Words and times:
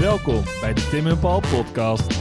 Welkom 0.00 0.42
bij 0.60 0.74
de 0.74 0.88
Tim 0.90 1.06
en 1.06 1.18
Paul 1.18 1.40
podcast. 1.40 2.18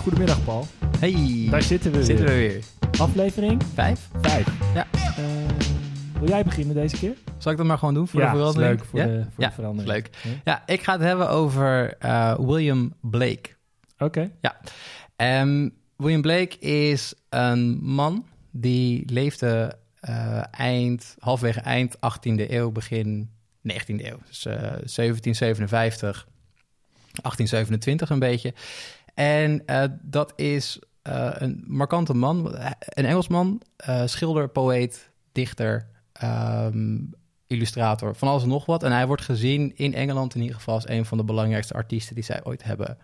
Goedemiddag 0.00 0.44
Paul. 0.44 0.66
Hey, 0.98 1.46
Daar 1.50 1.62
zitten 1.62 1.92
we 1.92 2.04
zitten 2.04 2.26
weer. 2.26 2.34
we 2.48 2.52
weer. 2.52 3.00
Aflevering 3.00 3.62
Vijf? 3.74 4.08
5. 4.20 4.46
Ja. 4.74 4.86
wil 6.20 6.28
jij 6.28 6.44
beginnen 6.44 6.74
deze 6.74 6.96
keer? 6.96 7.14
Zal 7.38 7.52
ik 7.52 7.58
dat 7.58 7.66
maar 7.66 7.78
gewoon 7.78 7.94
doen 7.94 8.08
voor 8.08 8.20
ja, 8.20 8.26
de 8.32 8.38
is 8.38 8.38
verandering? 8.38 8.78
leuk 8.78 8.88
voor, 8.88 8.98
ja? 8.98 9.06
de, 9.06 9.22
voor 9.22 9.42
Ja, 9.42 9.48
de 9.48 9.54
verandering. 9.54 9.92
leuk. 9.92 10.10
Ja. 10.22 10.30
Ja, 10.44 10.62
ik 10.66 10.82
ga 10.82 10.92
het 10.92 11.00
hebben 11.02 11.28
over 11.30 11.96
eh, 11.98 12.38
William 12.38 12.92
Blake. 13.00 13.50
Oké. 13.98 14.30
Ehm, 15.16 15.68
William 15.96 16.22
Blake 16.22 16.58
is 16.58 17.14
een 17.28 17.78
man 17.82 18.24
die 18.50 19.12
leefde 19.12 19.78
eh, 20.08 20.42
eind, 20.50 21.16
halfwege 21.18 21.60
eind 21.60 21.96
18e 21.96 22.50
eeuw, 22.50 22.70
begin 22.70 23.30
19e 23.72 24.04
eeuw. 24.04 24.18
Dus 24.26 24.46
eh, 24.46 24.54
1757, 24.56 26.26
1827 27.22 28.10
een 28.10 28.18
beetje. 28.18 28.54
En 29.14 29.66
eh, 29.66 29.84
dat 30.02 30.32
is 30.36 30.78
eh, 31.02 31.30
een 31.32 31.64
markante 31.66 32.14
man, 32.14 32.54
een 32.78 33.04
Engelsman, 33.04 33.62
eh, 33.76 34.02
schilder, 34.06 34.48
poëet, 34.48 35.10
dichter, 35.32 35.88
ehm, 36.12 36.98
illustrator, 37.46 38.14
van 38.14 38.28
alles 38.28 38.42
en 38.42 38.48
nog 38.48 38.66
wat. 38.66 38.82
En 38.82 38.92
hij 38.92 39.06
wordt 39.06 39.22
gezien 39.22 39.76
in 39.76 39.94
Engeland 39.94 40.34
in 40.34 40.40
ieder 40.40 40.56
geval 40.56 40.74
als 40.74 40.88
een 40.88 41.04
van 41.04 41.18
de 41.18 41.24
belangrijkste 41.24 41.74
artiesten 41.74 42.14
die 42.14 42.24
zij 42.24 42.40
ooit 42.44 42.64
hebben 42.64 42.98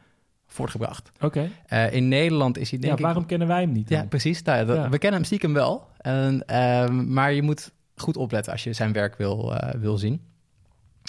voortgebracht. 0.54 1.10
Oké. 1.20 1.50
Eh, 1.66 1.92
in 1.92 2.08
Nederland 2.08 2.58
is 2.58 2.70
hij 2.70 2.78
denk 2.78 2.92
Ja, 2.92 2.98
ik... 2.98 3.04
waarom 3.04 3.26
kennen 3.26 3.48
wij 3.48 3.60
hem 3.60 3.72
niet? 3.72 3.88
Ja, 3.88 4.04
precies. 4.04 4.42
Nou, 4.42 4.58
ja, 4.58 4.64
dat- 4.64 4.76
Ja. 4.76 4.88
We 4.88 4.98
kennen 4.98 5.18
hem 5.18 5.24
stiekem 5.28 5.52
wel. 5.52 5.86
En, 5.98 6.46
ehm, 6.46 7.12
maar 7.12 7.32
je 7.32 7.42
moet 7.42 7.72
goed 7.96 8.16
opletten 8.16 8.52
als 8.52 8.64
je 8.64 8.72
zijn 8.72 8.92
werk 8.92 9.16
wil, 9.16 9.54
eh, 9.56 9.74
wil 9.80 9.98
zien. 9.98 10.20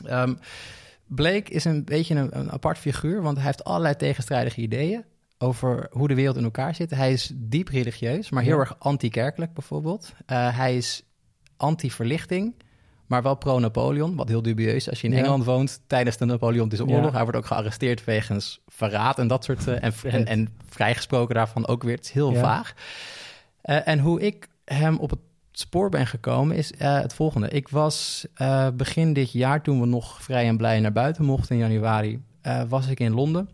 Ehm, 0.05 0.33
Blake 1.07 1.51
is 1.51 1.65
een 1.65 1.83
beetje 1.83 2.15
een, 2.15 2.39
een 2.39 2.51
apart 2.51 2.77
figuur, 2.77 3.21
want 3.21 3.37
hij 3.37 3.45
heeft 3.45 3.63
allerlei 3.63 3.95
tegenstrijdige 3.95 4.61
ideeën 4.61 5.03
over 5.37 5.87
hoe 5.91 6.07
de 6.07 6.15
wereld 6.15 6.37
in 6.37 6.43
elkaar 6.43 6.75
zit. 6.75 6.89
Hij 6.89 7.11
is 7.11 7.31
diep 7.35 7.67
religieus, 7.67 8.29
maar 8.29 8.43
heel 8.43 8.53
Ja. 8.53 8.59
erg 8.59 8.75
anti-kerkelijk 8.79 9.53
bijvoorbeeld. 9.53 10.13
Eh, 10.25 10.57
hij 10.57 10.77
is 10.77 11.03
anti-verlichting, 11.57 12.55
maar 13.07 13.23
wel 13.23 13.35
pro-Napoleon, 13.35 14.15
wat 14.15 14.27
heel 14.27 14.41
dubieus 14.41 14.73
is 14.73 14.89
als 14.89 15.01
je 15.01 15.07
in 15.07 15.13
Ja. 15.13 15.19
Engeland 15.19 15.43
woont 15.43 15.79
tijdens 15.87 16.17
de 16.17 16.25
Napoleontische 16.25 16.85
Ja. 16.87 16.95
oorlog. 16.95 17.11
Hij 17.11 17.21
wordt 17.21 17.37
ook 17.37 17.45
gearresteerd 17.45 18.03
wegens 18.03 18.61
verraad 18.67 19.19
en 19.19 19.27
dat 19.27 19.43
soort... 19.43 19.67
eh, 19.67 19.83
en, 19.83 19.93
en, 20.03 20.25
en 20.25 20.49
vrijgesproken 20.69 21.35
daarvan 21.35 21.67
ook 21.67 21.83
weer. 21.83 21.95
Het 21.95 22.05
is 22.05 22.11
heel 22.11 22.31
Ja. 22.31 22.39
vaag. 22.39 22.73
Eh, 23.61 23.87
en 23.87 23.99
hoe 23.99 24.21
ik 24.21 24.47
hem 24.65 24.97
op 24.97 25.09
het 25.09 25.19
spoor 25.51 25.89
ben 25.89 26.07
gekomen 26.07 26.55
is 26.55 26.73
eh, 26.73 26.99
het 27.01 27.13
volgende. 27.13 27.49
Ik 27.49 27.69
was 27.69 28.25
begin 28.73 29.13
dit 29.13 29.31
jaar, 29.31 29.61
toen 29.61 29.79
we 29.79 29.85
nog 29.85 30.21
vrij 30.23 30.47
en 30.47 30.57
blij 30.57 30.79
naar 30.79 30.91
buiten 30.91 31.25
mochten 31.25 31.55
in 31.55 31.61
januari, 31.61 32.21
was 32.67 32.87
ik 32.87 32.99
in 32.99 33.13
Londen 33.13 33.49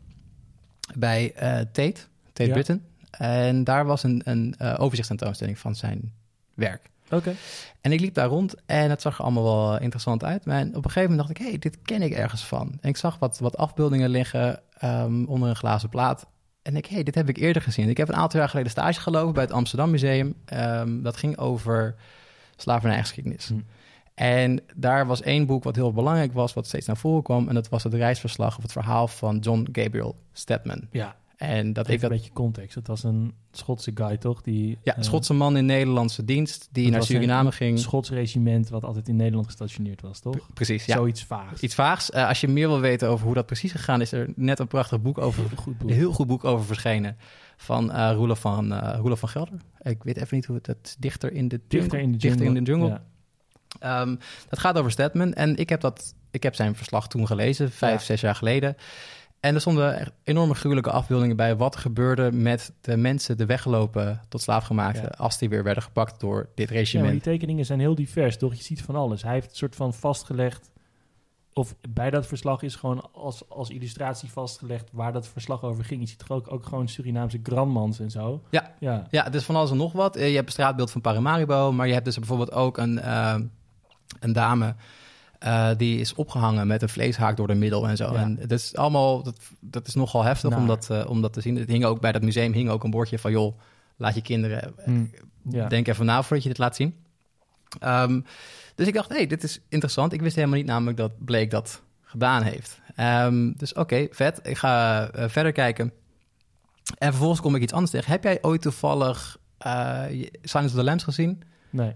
bij 0.97 1.31
Tate, 1.71 1.93
Tate. 2.33 2.51
Britain. 2.51 2.83
En 3.11 3.63
daar 3.63 3.85
was 3.85 4.03
een, 4.03 4.21
een 4.25 4.55
overzichtstentoonstelling 4.77 5.59
van 5.59 5.75
zijn 5.75 6.11
werk. 6.53 6.89
Oké. 7.11 7.35
En 7.81 7.91
ik 7.91 7.99
liep 7.99 8.13
daar 8.13 8.27
rond 8.27 8.55
en 8.65 8.89
het 8.89 9.01
zag 9.01 9.17
er 9.17 9.23
allemaal 9.23 9.43
wel 9.43 9.79
interessant 9.79 10.23
uit. 10.23 10.45
Maar 10.45 10.61
op 10.61 10.75
een 10.75 10.91
gegeven 10.91 11.09
moment 11.09 11.17
dacht 11.17 11.29
ik, 11.29 11.37
hé, 11.37 11.49
hey, 11.49 11.59
dit 11.59 11.81
ken 11.81 12.01
ik 12.01 12.11
ergens 12.11 12.45
van. 12.45 12.77
En 12.81 12.89
ik 12.89 12.97
zag 12.97 13.19
wat, 13.19 13.39
wat 13.39 13.57
afbeeldingen 13.57 14.09
liggen 14.09 14.59
ehm, 14.77 15.23
onder 15.25 15.49
een 15.49 15.55
glazen 15.55 15.89
plaat. 15.89 16.25
En 16.61 16.75
ik, 16.75 16.85
hey, 16.85 17.03
dit 17.03 17.15
heb 17.15 17.29
ik 17.29 17.37
eerder 17.37 17.61
gezien. 17.61 17.89
Ik 17.89 17.97
heb 17.97 18.07
een 18.07 18.15
aantal 18.15 18.39
jaar 18.39 18.49
geleden 18.49 18.71
stage 18.71 18.99
gelopen 18.99 19.33
bij 19.33 19.43
het 19.43 19.51
Amsterdam 19.51 19.89
Museum. 19.91 20.35
Ehm, 20.45 21.01
dat 21.01 21.17
ging 21.17 21.37
over 21.37 21.95
slavernijgeschiedenis. 22.55 23.47
Hm. 23.47 23.59
En 24.13 24.59
daar 24.75 25.05
was 25.05 25.21
één 25.21 25.45
boek 25.45 25.63
wat 25.63 25.75
heel 25.75 25.93
belangrijk 25.93 26.33
was, 26.33 26.53
wat 26.53 26.67
steeds 26.67 26.87
naar 26.87 26.97
voren 26.97 27.23
kwam. 27.23 27.47
En 27.47 27.53
dat 27.53 27.69
was 27.69 27.83
het 27.83 27.93
reisverslag 27.93 28.57
of 28.57 28.63
het 28.63 28.71
verhaal 28.71 29.07
van 29.07 29.37
John 29.37 29.67
Gabriel 29.71 30.15
Stedman. 30.31 30.87
Ja, 30.91 31.15
En 31.41 31.73
dat 31.73 31.83
even 31.85 31.95
ik 31.95 32.01
dat 32.01 32.11
een 32.11 32.17
beetje 32.17 32.33
context. 32.33 32.75
Het 32.75 32.87
was 32.87 33.03
een 33.03 33.33
Schotse 33.51 33.91
guy, 33.93 34.17
toch? 34.17 34.41
Die, 34.41 34.77
ja, 34.83 34.91
eh, 34.91 34.97
een 34.97 35.03
Schotse 35.03 35.33
man 35.33 35.57
in 35.57 35.65
Nederlandse 35.65 36.25
dienst 36.25 36.67
die 36.71 36.89
naar 36.89 36.99
een 36.99 37.05
Suriname 37.05 37.51
ging. 37.51 37.79
Schots 37.79 38.09
regiment 38.09 38.69
wat 38.69 38.83
altijd 38.83 39.07
in 39.07 39.15
Nederland 39.15 39.45
gestationeerd 39.45 40.01
was, 40.01 40.19
toch? 40.19 40.53
Precies, 40.53 40.85
ja. 40.85 40.95
Zoiets 40.95 41.23
vaags. 41.23 41.61
Iets 41.61 41.75
vaags. 41.75 42.09
Eh, 42.09 42.27
als 42.27 42.41
je 42.41 42.47
meer 42.47 42.67
wil 42.67 42.79
weten 42.79 43.09
over 43.09 43.25
hoe 43.25 43.33
dat 43.33 43.45
precies 43.45 43.71
gegaan 43.71 44.01
is, 44.01 44.11
er 44.11 44.33
net 44.35 44.59
een 44.59 44.67
prachtig 44.67 45.01
boek 45.01 45.17
over, 45.17 45.43
goed 45.55 45.77
boek. 45.77 45.89
een 45.89 45.95
heel 45.95 46.11
goed 46.11 46.27
boek 46.27 46.43
over 46.43 46.65
verschenen 46.65 47.17
van 47.57 47.91
eh 47.91 48.11
Roelof 48.15 48.39
van, 48.39 48.79
Roelof 48.79 49.19
van 49.19 49.29
Gelder. 49.29 49.59
Ik 49.81 50.03
weet 50.03 50.17
even 50.17 50.35
niet 50.35 50.45
hoe 50.45 50.55
het, 50.55 50.67
het 50.67 50.95
dichter 50.99 51.31
in 51.33 51.47
de 51.47 51.59
jungle. 51.67 51.79
Dichter 51.79 51.99
in 51.99 52.11
de 52.11 52.17
jungle. 52.17 52.29
Dichter 52.39 52.57
in 52.57 52.63
de 52.63 52.71
jungle. 52.71 52.89
Ja. 52.89 53.03
Ehm, 53.79 54.15
dat 54.49 54.59
gaat 54.59 54.77
over 54.77 54.91
Stedman 54.91 55.33
en 55.33 55.55
ik 55.55 55.69
heb, 55.69 55.81
dat, 55.81 56.13
ik 56.31 56.43
heb 56.43 56.55
zijn 56.55 56.75
verslag 56.75 57.07
toen 57.07 57.27
gelezen, 57.27 57.71
vijf, 57.71 57.99
Ja. 57.99 58.05
zes 58.05 58.21
jaar 58.21 58.35
geleden. 58.35 58.75
En 59.41 59.53
er 59.55 59.61
stonden 59.61 60.11
enorme 60.23 60.53
gruwelijke 60.55 60.91
afbeeldingen 60.91 61.35
bij 61.35 61.55
wat 61.55 61.73
er 61.75 61.79
gebeurde 61.81 62.31
met 62.31 62.73
de 62.81 62.97
mensen, 62.97 63.37
de 63.37 63.45
weggelopen 63.45 64.21
tot 64.29 64.41
slaafgemaakten, 64.41 65.01
Ja. 65.03 65.07
als 65.17 65.37
die 65.37 65.49
weer 65.49 65.63
werden 65.63 65.83
gepakt 65.83 66.19
door 66.19 66.49
dit 66.55 66.67
Ja, 66.67 66.73
maar 66.73 66.83
regiment. 66.83 67.11
die 67.11 67.21
tekeningen 67.21 67.65
zijn 67.65 67.79
heel 67.79 67.95
divers, 67.95 68.37
toch? 68.37 68.53
Je 68.55 68.63
ziet 68.63 68.81
van 68.81 68.95
alles. 68.95 69.21
Hij 69.23 69.33
heeft 69.33 69.49
een 69.49 69.55
soort 69.55 69.75
van 69.75 69.93
vastgelegd... 69.93 70.69
Of 71.53 71.75
bij 71.89 72.09
dat 72.09 72.27
verslag 72.27 72.61
is 72.61 72.75
gewoon 72.75 73.09
als, 73.13 73.49
als 73.49 73.69
illustratie 73.69 74.29
vastgelegd 74.31 74.89
waar 74.91 75.11
dat 75.13 75.27
verslag 75.27 75.63
over 75.63 75.83
ging. 75.85 76.01
Je 76.01 76.07
ziet 76.07 76.19
toch 76.19 76.31
ook, 76.31 76.51
ook 76.51 76.65
gewoon 76.65 76.87
Surinaamse 76.87 77.39
grandmans 77.43 77.99
en 77.99 78.11
zo. 78.11 78.41
Ja. 78.49 78.75
Ja. 78.79 79.07
Ja, 79.09 79.29
dus 79.29 79.43
van 79.43 79.55
alles 79.55 79.71
en 79.71 79.77
nog 79.77 79.91
wat. 79.93 80.15
Eh, 80.15 80.27
Je 80.29 80.35
hebt 80.35 80.45
een 80.47 80.53
straatbeeld 80.53 80.91
van 80.91 81.01
Paramaribo, 81.01 81.71
maar 81.71 81.87
je 81.87 81.93
hebt 81.93 82.05
dus 82.05 82.17
bijvoorbeeld 82.17 82.51
ook 82.51 82.77
een, 82.77 82.99
eh, 82.99 83.35
een 84.19 84.33
dame 84.33 84.75
eh, 85.41 85.69
die 85.77 85.99
is 85.99 86.13
opgehangen 86.13 86.67
met 86.67 86.81
een 86.81 86.89
vleeshaak 86.89 87.37
door 87.37 87.47
de 87.47 87.53
middel 87.53 87.87
en 87.87 87.97
zo. 87.97 88.13
Ja. 88.13 88.19
En 88.19 88.35
dat 88.35 88.51
is 88.51 88.75
allemaal, 88.75 89.23
dat, 89.23 89.39
dat 89.59 89.87
is 89.87 89.93
nogal 89.93 90.23
heftig 90.23 90.51
om 90.51 90.57
Naar. 90.57 90.67
dat, 90.67 90.89
eh, 90.89 91.09
om 91.09 91.21
dat 91.21 91.33
te 91.33 91.41
zien. 91.41 91.55
Het 91.55 91.69
hing 91.69 91.85
ook 91.85 92.01
bij 92.01 92.11
dat 92.11 92.21
museum 92.21 92.53
hing 92.53 92.69
ook 92.69 92.83
een 92.83 92.89
bordje 92.89 93.19
van 93.19 93.31
joh, 93.31 93.59
laat 93.97 94.15
je 94.15 94.21
kinderen 94.21 94.61
eh, 94.63 94.85
Hm. 94.85 95.05
Ja. 95.49 95.67
denk 95.67 95.87
even 95.87 96.05
na 96.05 96.21
voordat 96.23 96.43
je 96.43 96.49
dit 96.49 96.57
laat 96.57 96.75
zien. 96.75 96.95
Ehm, 97.79 98.21
dus 98.75 98.87
ik 98.87 98.93
dacht, 98.93 99.09
hé, 99.09 99.15
hey, 99.15 99.27
dit 99.27 99.43
is 99.43 99.61
interessant. 99.69 100.13
Ik 100.13 100.21
wist 100.21 100.35
helemaal 100.35 100.57
niet 100.57 100.65
namelijk 100.65 100.97
dat 100.97 101.25
Blake 101.25 101.47
dat 101.47 101.81
gedaan 102.01 102.43
heeft. 102.43 102.79
Ehm, 102.95 103.51
dus 103.51 103.73
oké, 103.73 104.07
vet. 104.11 104.39
Ik 104.43 104.57
ga 104.57 105.09
verder 105.13 105.51
kijken. 105.51 105.91
En 106.97 107.09
vervolgens 107.09 107.41
kom 107.41 107.55
ik 107.55 107.61
iets 107.61 107.73
anders 107.73 107.91
tegen. 107.91 108.11
Heb 108.11 108.23
jij 108.23 108.37
ooit 108.41 108.61
toevallig 108.61 109.37
Silence 110.41 110.75
of 110.75 110.79
the 110.79 110.83
Lambs 110.83 111.03
gezien? 111.03 111.41
Nee. 111.69 111.95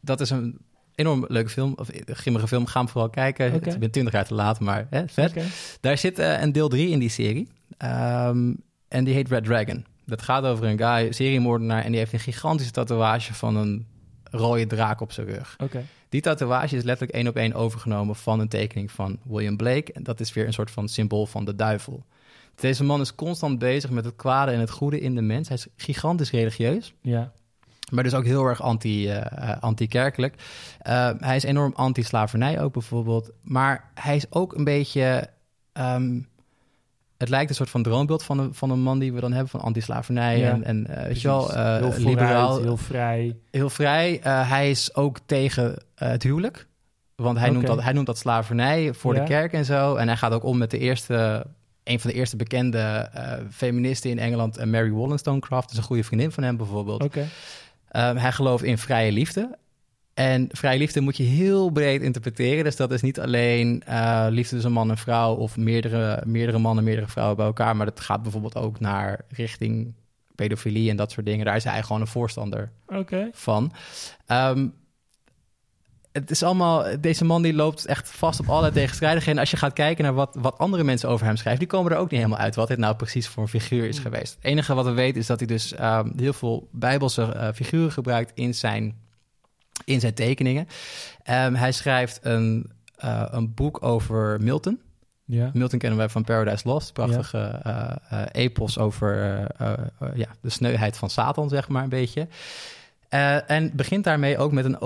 Dat 0.00 0.20
is 0.20 0.30
een 0.30 0.58
enorm 0.98 1.24
leuke 1.28 1.50
film, 1.50 1.72
of 1.76 1.88
een 1.88 2.16
grimmige 2.16 2.48
film. 2.48 2.66
Ga 2.66 2.78
hem 2.78 2.88
vooral 2.88 3.10
kijken. 3.10 3.54
Ik 3.54 3.78
ben 3.78 3.90
twintig 3.90 4.12
jaar 4.12 4.26
te 4.26 4.34
laat, 4.34 4.60
maar 4.60 4.86
hè, 4.90 5.02
vet. 5.08 5.34
Daar 5.80 5.98
zit 5.98 6.18
eh, 6.18 6.40
een 6.40 6.52
deel 6.52 6.68
3 6.68 6.90
in 6.90 6.98
die 6.98 7.08
serie. 7.08 7.48
Ehm, 7.76 8.52
en 8.88 9.04
die 9.04 9.14
heet 9.14 9.28
Red 9.28 9.44
Dragon. 9.44 9.84
Dat 10.04 10.22
gaat 10.22 10.44
over 10.44 10.64
een 10.64 10.78
guy, 10.78 11.12
seriemoordenaar... 11.12 11.84
en 11.84 11.90
die 11.90 11.98
heeft 11.98 12.12
een 12.12 12.20
gigantische 12.20 12.72
tatoeage 12.72 13.34
van 13.34 13.56
een 13.56 13.86
rode 14.30 14.66
draak 14.66 15.00
op 15.00 15.12
zijn 15.12 15.26
rug. 15.26 15.56
Oké. 15.62 15.84
Die 16.08 16.20
tatoeage 16.20 16.76
is 16.76 16.82
letterlijk 16.82 17.18
één 17.18 17.28
op 17.28 17.36
één 17.36 17.54
overgenomen 17.54 18.16
van 18.16 18.40
een 18.40 18.48
tekening 18.48 18.90
van 18.92 19.18
William 19.24 19.56
Blake. 19.56 19.92
En 19.92 20.02
dat 20.02 20.20
is 20.20 20.32
weer 20.32 20.46
een 20.46 20.52
soort 20.52 20.70
van 20.70 20.88
symbool 20.88 21.26
van 21.26 21.44
de 21.44 21.54
duivel. 21.54 22.04
Deze 22.54 22.84
man 22.84 23.00
is 23.00 23.14
constant 23.14 23.58
bezig 23.58 23.90
met 23.90 24.04
het 24.04 24.16
kwade 24.16 24.52
en 24.52 24.60
het 24.60 24.70
goede 24.70 25.00
in 25.00 25.14
de 25.14 25.22
mens. 25.22 25.48
Hij 25.48 25.56
is 25.56 25.66
gigantisch 25.76 26.30
religieus. 26.30 26.94
Ja. 27.02 27.32
Maar 27.90 28.04
dus 28.04 28.14
ook 28.14 28.24
heel 28.24 28.44
erg 28.44 28.62
anti, 28.62 29.08
eh, 29.08 29.50
eh, 29.50 29.56
anti-kerkelijk. 29.62 30.34
Eh, 30.80 31.10
hij 31.18 31.36
is 31.36 31.42
enorm 31.44 31.72
anti-slavernij 31.76 32.60
ook 32.60 32.72
bijvoorbeeld. 32.72 33.30
Maar 33.42 33.90
hij 33.94 34.16
is 34.16 34.32
ook 34.32 34.54
een 34.54 34.64
beetje... 34.64 35.28
ehm, 35.72 36.20
het 37.18 37.28
lijkt 37.28 37.48
een 37.50 37.56
soort 37.56 37.70
van 37.70 37.82
droombeeld 37.82 38.22
van 38.22 38.38
een, 38.38 38.54
van 38.54 38.70
een 38.70 38.80
man 38.80 38.98
die 38.98 39.12
we 39.12 39.20
dan 39.20 39.32
hebben... 39.32 39.50
van 39.50 39.60
anti-slavernij 39.60 40.38
Ja, 40.38 40.50
en, 40.50 40.64
en 40.64 40.86
eh, 40.86 41.06
weet 41.06 41.20
je 41.20 41.28
wel, 41.28 41.52
eh, 41.52 41.64
heel 41.64 41.76
vooruit, 41.80 41.98
liberaal. 42.04 42.60
heel 42.60 42.76
vrij. 42.76 43.36
Heel 43.50 43.70
vrij. 43.70 44.20
Hij 44.22 44.70
is 44.70 44.94
ook 44.94 45.18
tegen 45.26 45.82
het 45.94 46.22
huwelijk. 46.22 46.66
Want 47.14 47.38
hij, 47.38 47.50
noemt 47.50 47.66
dat, 47.66 47.82
hij 47.82 47.92
noemt 47.92 48.06
dat 48.06 48.18
slavernij 48.18 48.94
voor 48.94 49.14
Ja. 49.14 49.20
de 49.20 49.26
kerk 49.26 49.52
en 49.52 49.64
zo. 49.64 49.94
En 49.94 50.06
hij 50.06 50.16
gaat 50.16 50.32
ook 50.32 50.44
om 50.44 50.58
met 50.58 50.70
de 50.70 50.78
eerste... 50.78 51.46
Een 51.84 52.00
van 52.00 52.10
de 52.10 52.16
eerste 52.16 52.36
bekende 52.36 53.10
feministen 53.50 54.10
in 54.10 54.18
Engeland, 54.18 54.64
Mary 54.64 54.90
Wollstonecraft. 54.90 55.70
is 55.70 55.76
een 55.76 55.82
goede 55.82 56.04
vriendin 56.04 56.30
van 56.32 56.42
hem 56.42 56.56
bijvoorbeeld. 56.56 57.02
Oké. 57.02 57.26
Um, 57.92 58.16
hij 58.16 58.32
gelooft 58.32 58.64
in 58.64 58.78
vrije 58.78 59.12
liefde. 59.12 59.58
En 60.14 60.48
vrije 60.50 60.78
liefde 60.78 61.00
moet 61.00 61.16
je 61.16 61.22
heel 61.22 61.70
breed 61.70 62.02
interpreteren. 62.02 62.64
Dus 62.64 62.76
dat 62.76 62.92
is 62.92 63.02
niet 63.02 63.20
alleen 63.20 63.82
eh, 63.86 64.26
liefde 64.30 64.54
tussen 64.54 64.72
man 64.72 64.90
en 64.90 64.98
vrouw... 64.98 65.34
of 65.34 65.56
meerdere, 65.56 66.22
meerdere 66.26 66.58
mannen, 66.58 66.84
meerdere 66.84 67.08
vrouwen 67.08 67.36
bij 67.36 67.46
elkaar... 67.46 67.76
maar 67.76 67.86
dat 67.86 68.00
gaat 68.00 68.22
bijvoorbeeld 68.22 68.56
ook 68.56 68.80
naar 68.80 69.20
richting 69.28 69.94
pedofilie 70.34 70.90
en 70.90 70.96
dat 70.96 71.10
soort 71.10 71.26
dingen. 71.26 71.44
Daar 71.44 71.56
is 71.56 71.64
hij 71.64 71.82
gewoon 71.82 72.00
een 72.00 72.06
voorstander 72.06 72.70
van. 73.32 73.72
Ehm, 74.26 74.68
het 76.12 76.30
is 76.30 76.42
allemaal, 76.42 77.00
deze 77.00 77.24
man 77.24 77.42
die 77.42 77.54
loopt 77.54 77.86
echt 77.86 78.10
vast 78.10 78.40
op 78.40 78.48
allerlei 78.48 78.72
tegenstrijdigheden. 78.72 79.34
En 79.34 79.40
als 79.40 79.50
je 79.50 79.56
gaat 79.56 79.72
kijken 79.72 80.04
naar 80.04 80.14
wat, 80.14 80.36
wat 80.40 80.58
andere 80.58 80.84
mensen 80.84 81.08
over 81.08 81.26
hem 81.26 81.36
schrijven, 81.36 81.60
die 81.60 81.68
komen 81.68 81.92
er 81.92 81.98
ook 81.98 82.10
niet 82.10 82.20
helemaal 82.20 82.42
uit 82.42 82.54
wat 82.54 82.68
dit 82.68 82.78
nou 82.78 82.96
precies 82.96 83.28
voor 83.28 83.42
een 83.42 83.48
figuur 83.48 83.88
is 83.88 83.98
geweest. 83.98 84.34
Het 84.34 84.44
enige 84.44 84.74
wat 84.74 84.84
we 84.84 84.92
weten 84.92 85.20
is 85.20 85.26
dat 85.26 85.38
hij 85.38 85.48
dus 85.48 85.74
ehm, 85.74 86.10
heel 86.16 86.32
veel 86.32 86.68
bijbelse 86.72 87.22
eh, 87.22 87.48
figuren 87.54 87.92
gebruikt 87.92 88.32
in 88.34 88.54
zijn 88.54 89.06
in 89.84 90.00
zijn 90.00 90.14
tekeningen. 90.14 90.68
Ehm, 91.22 91.54
hij 91.54 91.72
schrijft 91.72 92.18
een, 92.22 92.70
eh, 92.96 93.24
een 93.30 93.54
boek 93.54 93.82
over 93.82 94.40
Milton. 94.40 94.80
Ja. 95.24 95.50
Milton 95.52 95.78
kennen 95.78 95.98
wij 95.98 96.08
van 96.08 96.24
Paradise 96.24 96.68
Lost. 96.68 96.92
Prachtige 96.92 97.38
eh, 97.38 97.90
eh, 98.10 98.26
epos 98.32 98.78
over 98.78 99.16
ja, 100.14 100.28
de 100.40 100.50
sneuheid 100.50 100.96
van 100.96 101.10
Satan, 101.10 101.48
zeg 101.48 101.68
maar, 101.68 101.82
een 101.82 101.88
beetje. 101.88 102.28
Eh, 103.08 103.50
en 103.50 103.70
begint 103.74 104.04
daarmee 104.04 104.38
ook 104.38 104.52
met 104.52 104.64
een, 104.64 104.76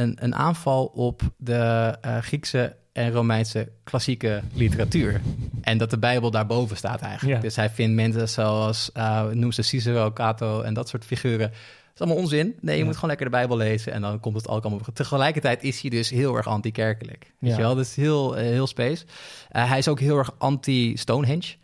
een, 0.00 0.16
een, 0.20 0.34
aanval 0.34 0.84
op 0.84 1.22
de 1.36 1.94
eh, 2.00 2.18
Griekse 2.18 2.76
en 2.92 3.12
Romeinse 3.12 3.68
klassieke 3.84 4.42
literatuur. 4.54 5.20
En 5.62 5.78
dat 5.78 5.90
de 5.90 5.98
Bijbel 5.98 6.30
daarboven 6.30 6.76
staat 6.76 7.00
eigenlijk. 7.00 7.36
Ja. 7.36 7.42
Dus 7.42 7.56
hij 7.56 7.70
vindt 7.70 7.94
mensen 7.94 8.28
zoals, 8.28 8.92
eh 8.92 9.24
noem 9.26 9.52
ze 9.52 9.62
Cicero, 9.62 10.12
Cato 10.12 10.60
en 10.60 10.74
dat 10.74 10.88
soort 10.88 11.04
figuren... 11.04 11.48
Dat 11.48 11.94
is 11.94 12.12
allemaal 12.12 12.22
onzin. 12.30 12.56
Nee, 12.60 12.74
je 12.74 12.80
Ja. 12.80 12.84
moet 12.86 12.94
gewoon 12.94 13.08
lekker 13.08 13.26
de 13.26 13.36
Bijbel 13.36 13.56
lezen 13.56 13.92
en 13.92 14.00
dan 14.00 14.20
komt 14.20 14.36
het 14.36 14.48
ook 14.48 14.64
allemaal... 14.64 14.86
Tegelijkertijd 14.92 15.62
is 15.62 15.80
hij 15.80 15.90
dus 15.90 16.10
heel 16.10 16.36
erg 16.36 16.46
anti-kerkelijk. 16.46 17.32
Weet 17.38 17.56
je 17.56 17.60
wel? 17.62 17.74
Dat 17.74 17.84
is 17.84 17.96
heel, 17.96 18.34
heel 18.34 18.66
space. 18.66 19.04
Hij 19.48 19.78
is 19.78 19.88
ook 19.88 20.00
heel 20.00 20.18
erg 20.18 20.30
anti-Stonehenge. 20.38 21.54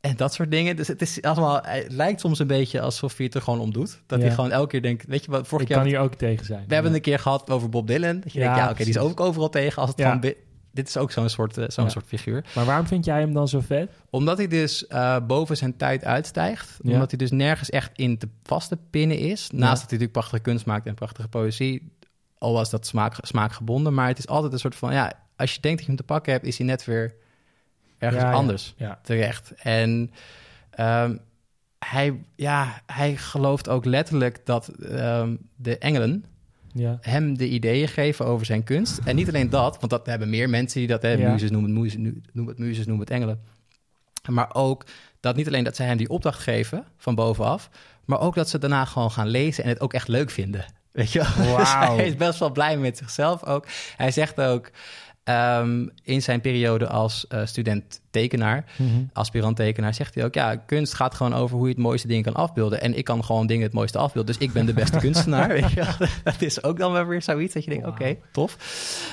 En 0.00 0.16
dat 0.16 0.34
soort 0.34 0.50
dingen. 0.50 0.76
Dus 0.76 0.88
het, 0.88 1.02
is 1.02 1.22
allemaal, 1.22 1.60
het 1.62 1.92
lijkt 1.92 2.20
soms 2.20 2.38
een 2.38 2.46
beetje 2.46 2.80
alsof 2.80 3.16
hij 3.16 3.26
het 3.26 3.34
er 3.34 3.42
gewoon 3.42 3.60
om 3.60 3.72
doet. 3.72 4.00
Dat 4.06 4.18
Ja. 4.18 4.24
hij 4.24 4.34
gewoon 4.34 4.50
elke 4.50 4.68
keer 4.68 4.82
denkt... 4.82 5.06
Weet 5.06 5.24
je 5.24 5.30
wat, 5.30 5.46
vorig 5.46 5.64
Ik 5.64 5.70
jaar... 5.70 5.78
kan 5.80 5.88
hier 5.88 5.98
ook 6.00 6.14
tegen 6.14 6.46
zijn. 6.46 6.64
We 6.68 6.74
hebben 6.74 6.94
een 6.94 7.00
keer 7.00 7.18
gehad 7.18 7.50
over 7.50 7.68
Bob 7.68 7.86
Dylan. 7.86 8.20
Dat 8.20 8.32
je 8.32 8.38
Ja, 8.38 8.44
denkt, 8.44 8.60
ja, 8.60 8.70
oké, 8.70 8.84
die 8.84 8.88
is 8.94 8.98
ook 8.98 9.20
overal 9.20 9.48
tegen. 9.48 9.80
Als 9.82 9.90
het 9.90 10.00
gewoon... 10.00 10.34
Dit 10.72 10.88
is 10.88 10.96
ook 10.96 11.12
zo'n 11.12 11.28
soort, 11.28 11.58
eh, 11.58 11.64
zo'n 11.68 11.90
soort 11.90 12.04
figuur. 12.06 12.44
Maar 12.54 12.64
waarom 12.64 12.86
vind 12.86 13.04
jij 13.04 13.20
hem 13.20 13.32
dan 13.32 13.48
zo 13.48 13.60
vet? 13.60 13.90
Omdat 14.10 14.38
hij 14.38 14.46
dus 14.48 14.86
eh, 14.86 15.16
boven 15.26 15.56
zijn 15.56 15.76
tijd 15.76 16.04
uitstijgt. 16.04 16.78
Omdat 16.82 17.10
hij 17.10 17.18
dus 17.18 17.30
nergens 17.30 17.70
echt 17.70 17.90
in 17.94 18.18
te 18.18 18.28
vast 18.42 18.68
te 18.68 18.78
pinnen 18.90 19.18
is. 19.18 19.40
Naast 19.50 19.60
dat 19.60 19.60
hij 19.70 19.78
natuurlijk 19.80 20.12
prachtige 20.12 20.42
kunst 20.42 20.66
maakt 20.66 20.86
en 20.86 20.94
prachtige 20.94 21.28
poëzie. 21.28 21.92
Al 22.38 22.52
was 22.52 22.70
dat 22.70 22.86
smaak, 22.86 23.14
smaakgebonden. 23.20 23.94
Maar 23.94 24.08
het 24.08 24.18
is 24.18 24.26
altijd 24.26 24.52
een 24.52 24.58
soort 24.58 24.76
van... 24.76 24.92
Ja, 24.92 25.12
als 25.36 25.54
je 25.54 25.60
denkt 25.60 25.76
dat 25.78 25.86
je 25.86 25.92
hem 25.92 26.00
te 26.06 26.12
pakken 26.12 26.32
hebt... 26.32 26.44
is 26.46 26.58
hij 26.58 26.66
net 26.66 26.84
weer 26.84 27.14
ergens 28.00 28.22
Ja, 28.22 28.32
anders 28.32 28.74
Ja. 28.76 28.98
terecht. 29.02 29.52
En 29.62 30.10
ehm, 30.70 31.16
hij, 31.78 32.22
ja, 32.36 32.82
hij 32.86 33.16
gelooft 33.16 33.68
ook 33.68 33.84
letterlijk 33.84 34.40
dat 34.46 34.68
ehm, 34.68 35.36
de 35.56 35.78
engelen 35.78 36.24
Ja. 36.72 36.98
hem 37.00 37.38
de 37.38 37.48
ideeën 37.48 37.88
geven 37.88 38.26
over 38.26 38.46
zijn 38.46 38.64
kunst. 38.64 38.98
En 39.04 39.16
niet 39.16 39.28
alleen 39.28 39.50
dat, 39.50 39.76
want 39.78 39.90
dat 39.90 40.06
hebben 40.06 40.30
meer 40.30 40.50
mensen 40.50 40.78
die 40.78 40.88
dat 40.88 41.02
hebben. 41.02 41.30
Muzes 41.32 41.50
noemen 41.50 41.70
het, 41.70 41.78
muzes, 41.80 42.00
noem 42.32 42.46
het 42.48 42.58
muzes, 42.58 42.86
noemen 42.86 43.04
het 43.04 43.14
engelen. 43.14 43.40
Maar 44.28 44.54
ook 44.54 44.84
dat 45.20 45.36
niet 45.36 45.46
alleen 45.46 45.64
dat 45.64 45.76
zij 45.76 45.86
hem 45.86 45.96
die 45.96 46.08
opdracht 46.08 46.38
geven 46.40 46.84
van 46.96 47.14
bovenaf, 47.14 47.70
maar 48.04 48.20
ook 48.20 48.34
dat 48.34 48.48
ze 48.48 48.58
daarna 48.58 48.84
gewoon 48.84 49.10
gaan 49.10 49.28
lezen 49.28 49.64
en 49.64 49.70
het 49.70 49.80
ook 49.80 49.92
echt 49.92 50.08
leuk 50.08 50.30
vinden. 50.30 50.64
Weet 50.92 51.12
je 51.12 51.18
wel? 51.18 51.56
Dus 51.58 51.72
hij 51.74 52.06
is 52.06 52.16
best 52.16 52.38
wel 52.38 52.50
blij 52.52 52.76
met 52.76 52.98
zichzelf 52.98 53.44
ook. 53.44 53.66
Hij 53.96 54.10
zegt 54.10 54.40
ook 54.40 54.70
ehm, 55.30 55.86
in 56.02 56.22
zijn 56.22 56.40
periode 56.40 56.88
als 56.88 57.26
eh, 57.26 57.46
student 57.46 58.00
tekenaar, 58.10 58.64
Mhm. 58.78 58.88
aspirant 59.12 59.56
tekenaar, 59.56 59.94
zegt 59.94 60.14
hij 60.14 60.24
ook: 60.24 60.34
ja, 60.34 60.56
kunst 60.56 60.94
gaat 60.94 61.14
gewoon 61.14 61.34
over 61.34 61.56
hoe 61.56 61.66
je 61.68 61.72
het 61.74 61.82
mooiste 61.82 62.08
ding 62.08 62.24
kan 62.24 62.34
afbeelden. 62.34 62.80
En 62.80 62.96
ik 62.98 63.04
kan 63.04 63.24
gewoon 63.24 63.46
dingen 63.46 63.62
het 63.64 63.72
mooiste 63.72 63.98
afbeelden. 63.98 64.34
Dus 64.34 64.46
ik 64.46 64.52
ben 64.52 64.66
de 64.66 64.72
beste 64.74 64.98
kunstenaar. 65.06 65.48
Weet 65.48 65.70
je? 65.70 66.08
Dat 66.24 66.42
is 66.42 66.62
ook 66.62 66.78
dan 66.78 66.92
wel 66.92 67.04
weer 67.04 67.22
zoiets 67.22 67.54
dat 67.54 67.64
je 67.64 67.70
denkt: 67.70 67.86
oké, 67.86 68.16
tof. 68.32 68.56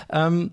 Ehm, 0.08 0.48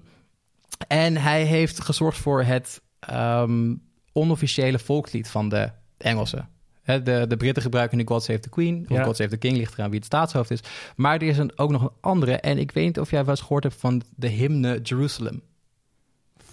en 0.89 1.17
hij 1.17 1.43
heeft 1.45 1.81
gezorgd 1.81 2.19
voor 2.19 2.43
het 2.43 2.81
ehm, 3.01 3.75
onofficiële 4.13 4.79
volkslied 4.79 5.29
van 5.29 5.49
de 5.49 5.71
Engelsen. 5.99 6.49
De, 6.85 7.25
de 7.29 7.37
Britten 7.37 7.63
gebruiken 7.63 7.97
nu 7.99 8.05
God 8.07 8.23
Save 8.23 8.39
the 8.41 8.49
Queen. 8.49 8.85
Of 8.89 8.97
Ja. 8.97 9.03
God 9.05 9.17
Save 9.17 9.31
the 9.31 9.37
King, 9.37 9.57
ligt 9.57 9.73
eraan 9.75 9.89
wie 9.89 9.99
het 9.99 10.07
staatshoofd 10.07 10.51
is. 10.51 10.61
Maar 10.97 11.15
er 11.15 11.23
is 11.29 11.39
een, 11.39 11.59
ook 11.59 11.71
nog 11.71 11.83
een 11.83 11.91
andere. 12.01 12.33
En 12.37 12.59
ik 12.59 12.71
weet 12.73 12.85
niet 12.85 13.01
of 13.01 13.11
jij 13.11 13.21
wel 13.21 13.31
eens 13.31 13.41
gehoord 13.41 13.63
hebt 13.63 13.77
van 13.81 14.03
de 14.17 14.29
hymne 14.29 14.81
Jerusalem. 14.83 15.43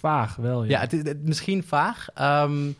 Vaag 0.02 0.36
wel, 0.36 0.64
ja. 0.64 0.70
Ja, 0.70 0.80
het 0.80 0.92
is 0.92 1.02
het- 1.02 1.22
misschien 1.24 1.62
vaag. 1.64 2.08
Ehm, 2.14 2.70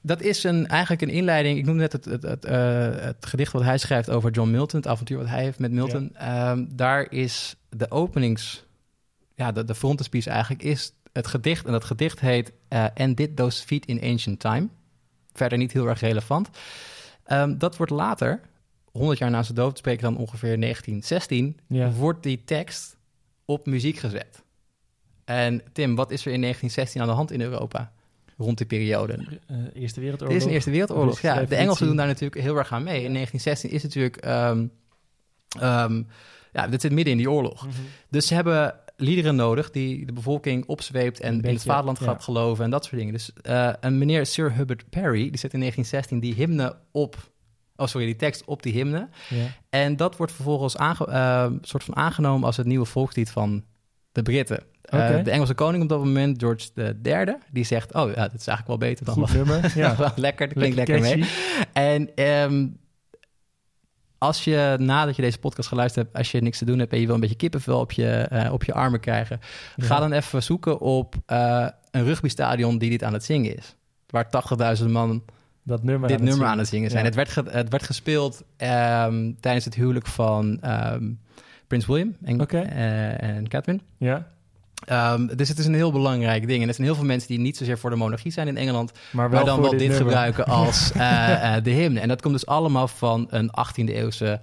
dat 0.00 0.20
is 0.22 0.44
een, 0.44 0.66
eigenlijk 0.66 1.02
een 1.02 1.08
inleiding. 1.08 1.58
Ik 1.58 1.64
noemde 1.64 1.80
net 1.80 1.92
het, 1.92 2.04
het, 2.04 2.22
het, 2.22 2.44
eh, 2.44 2.88
het 2.94 3.26
gedicht 3.26 3.52
wat 3.52 3.62
hij 3.62 3.78
schrijft 3.78 4.10
over 4.10 4.30
John 4.30 4.50
Milton. 4.50 4.80
Het 4.80 4.88
avontuur 4.88 5.18
wat 5.18 5.26
hij 5.28 5.42
heeft 5.42 5.58
met 5.58 5.72
Milton. 5.72 6.16
Ehm, 6.16 6.64
daar 6.70 7.10
is 7.12 7.56
de 7.68 7.90
openings... 7.90 8.64
Ja, 9.34 9.52
de, 9.52 9.64
de 9.64 9.74
frontispiece 9.74 10.30
eigenlijk 10.30 10.62
is 10.62 10.92
het 11.12 11.26
gedicht. 11.26 11.66
En 11.66 11.72
dat 11.72 11.84
gedicht 11.84 12.20
heet... 12.20 12.52
eh, 12.68 12.84
And 12.94 13.16
did 13.16 13.36
those 13.36 13.62
feet 13.66 13.86
in 13.86 14.02
ancient 14.02 14.40
time. 14.40 14.68
Verder 15.32 15.58
niet 15.58 15.72
heel 15.72 15.86
erg 15.88 16.00
relevant. 16.00 16.48
Ehm, 17.24 17.58
dat 17.58 17.76
wordt 17.76 17.92
later, 17.92 18.40
100 18.92 19.18
jaar 19.18 19.30
na 19.30 19.42
zijn 19.42 19.56
dood... 19.56 19.78
spreken 19.78 20.02
dan 20.02 20.16
ongeveer 20.16 20.60
1916... 20.60 21.56
Ja. 21.66 21.90
wordt 21.90 22.22
die 22.22 22.42
tekst 22.44 22.96
op 23.44 23.66
muziek 23.66 23.96
gezet. 23.98 24.41
En 25.24 25.62
Tim, 25.72 25.94
wat 25.94 26.10
is 26.10 26.26
er 26.26 26.32
in 26.32 26.40
1916 26.40 27.00
aan 27.00 27.06
de 27.06 27.14
hand 27.14 27.30
in 27.30 27.40
Europa 27.40 27.92
rond 28.36 28.58
die 28.58 28.66
periode? 28.66 29.40
Eh, 29.46 29.56
Eerste 29.74 30.00
Wereldoorlog. 30.00 30.32
Dit 30.32 30.42
is 30.42 30.48
een 30.48 30.54
Eerste 30.54 30.70
Wereldoorlog. 30.70 31.20
Ja, 31.20 31.44
de. 31.44 31.56
Engelsen 31.56 31.86
doen 31.86 31.96
daar 31.96 32.06
natuurlijk 32.06 32.40
heel 32.40 32.56
erg 32.56 32.72
aan 32.72 32.82
mee. 32.82 33.04
In 33.04 33.12
1916 33.12 33.70
is 33.70 33.82
natuurlijk... 33.82 34.16
ehm, 34.16 34.66
ehm, 35.58 36.02
ja, 36.52 36.68
dit 36.68 36.80
zit 36.80 36.92
midden 36.92 37.12
in 37.12 37.18
die 37.18 37.30
oorlog. 37.30 37.66
Mhm. 37.66 37.74
Dus 38.08 38.26
ze 38.26 38.34
hebben 38.34 38.74
liederen 38.96 39.36
nodig 39.36 39.70
die 39.70 40.06
de 40.06 40.12
bevolking 40.12 40.66
opzweept... 40.66 41.20
en 41.20 41.42
in 41.42 41.54
het 41.54 41.62
vaderland 41.62 41.98
ja. 41.98 42.04
gaat 42.04 42.22
geloven 42.22 42.64
en 42.64 42.70
dat 42.70 42.84
soort 42.84 42.96
dingen. 42.96 43.12
Dus 43.12 43.32
eh, 43.42 43.72
een 43.80 43.98
meneer 43.98 44.26
Sir 44.26 44.54
Hubert 44.54 44.90
Parry, 44.90 45.30
die 45.30 45.38
zet 45.38 45.52
in 45.52 45.58
1916 45.58 46.20
die 46.20 46.34
hymne 46.34 46.76
op... 46.90 47.30
Oh, 47.76 47.86
sorry, 47.86 48.06
die 48.06 48.16
tekst 48.16 48.44
op 48.44 48.62
die 48.62 48.72
hymne. 48.72 49.08
Ja. 49.28 49.46
En 49.70 49.96
dat 49.96 50.16
wordt 50.16 50.32
vervolgens 50.32 50.76
aange, 50.76 51.06
eh, 51.06 51.50
soort 51.60 51.84
van 51.84 51.96
aangenomen 51.96 52.46
als 52.46 52.56
het 52.56 52.66
nieuwe 52.66 52.84
volkslied 52.84 53.30
van 53.30 53.64
de 54.12 54.22
Britten. 54.22 54.62
Eh, 54.82 55.24
de 55.24 55.30
Engelse 55.30 55.54
koning 55.54 55.82
op 55.82 55.88
dat 55.88 55.98
moment, 55.98 56.40
George 56.42 56.68
III, 57.02 57.36
die 57.50 57.64
zegt... 57.64 57.94
oh 57.94 58.10
ja, 58.10 58.22
dat 58.28 58.40
is 58.40 58.46
eigenlijk 58.46 58.66
wel 58.66 58.78
beter 58.78 59.04
dan... 59.04 59.14
Goed 59.14 59.32
nummer. 59.34 59.72
Ja. 59.76 59.96
wel 59.96 60.12
lekker, 60.16 60.48
dat 60.48 60.56
klinkt 60.56 60.76
lekker, 60.76 61.00
mee. 61.00 61.24
En 61.72 62.14
ehm, 62.14 62.66
als 64.18 64.44
je, 64.44 64.76
nadat 64.78 65.16
je 65.16 65.22
deze 65.22 65.38
podcast 65.38 65.68
geluisterd 65.68 66.04
hebt... 66.04 66.18
als 66.18 66.30
je 66.30 66.40
niks 66.42 66.58
te 66.58 66.64
doen 66.64 66.78
hebt 66.78 66.92
en 66.92 67.00
je 67.00 67.06
wil 67.06 67.14
een 67.14 67.20
beetje 67.20 67.36
kippenvel 67.36 67.80
op 67.80 67.92
je, 67.92 68.10
eh, 68.10 68.52
op 68.52 68.64
je 68.64 68.72
armen 68.74 69.00
krijgen... 69.00 69.40
Ja. 69.76 69.84
ga 69.84 69.98
dan 70.00 70.12
even 70.12 70.42
zoeken 70.42 70.80
op 70.80 71.14
eh, 71.26 71.66
een 71.90 72.04
rugbystadion 72.04 72.78
die 72.78 72.90
dit 72.90 73.02
aan 73.02 73.12
het 73.12 73.24
zingen 73.24 73.56
is. 73.56 73.76
Waar 74.06 74.26
80.000 74.78 74.86
man 74.90 75.22
Dat 75.62 75.82
nummer 75.82 76.08
dit 76.08 76.18
aan 76.18 76.24
nummer 76.24 76.46
aan 76.46 76.58
het 76.58 76.68
zingen 76.68 76.90
zijn. 76.90 77.02
Ja. 77.02 77.08
Het, 77.08 77.16
werd 77.16 77.28
ge- 77.30 77.56
het 77.58 77.68
werd 77.68 77.82
gespeeld 77.82 78.42
ehm, 78.56 79.32
tijdens 79.40 79.64
het 79.64 79.74
huwelijk 79.74 80.06
van 80.06 80.58
ehm, 80.60 81.10
Prins 81.66 81.86
William 81.86 82.16
en, 82.22 82.38
en 83.20 83.48
Catherine. 83.48 83.82
Ja, 83.96 84.31
Ehm, 84.84 85.26
dus 85.36 85.48
het 85.48 85.58
is 85.58 85.66
een 85.66 85.74
heel 85.74 85.92
belangrijk 85.92 86.46
ding. 86.46 86.62
En 86.62 86.68
er 86.68 86.74
zijn 86.74 86.86
heel 86.86 86.96
veel 86.96 87.04
mensen 87.04 87.28
die 87.28 87.38
niet 87.38 87.56
zozeer 87.56 87.78
voor 87.78 87.90
de 87.90 87.96
monarchie 87.96 88.32
zijn 88.32 88.48
in 88.48 88.56
Engeland, 88.56 88.92
maar 89.10 89.30
wel 89.30 89.38
maar 89.38 89.48
dan 89.48 89.60
wel 89.60 89.70
dit 89.76 89.94
gebruiken 89.94 90.44
als 90.62 90.92
eh, 90.92 91.56
eh, 91.56 91.64
de 91.64 91.70
hymne. 91.70 92.00
En 92.00 92.08
dat 92.08 92.22
komt 92.22 92.34
dus 92.34 92.46
allemaal 92.46 92.88
van 92.88 93.26
een 93.30 93.50
18e 93.50 93.84
eeuwse 93.94 94.40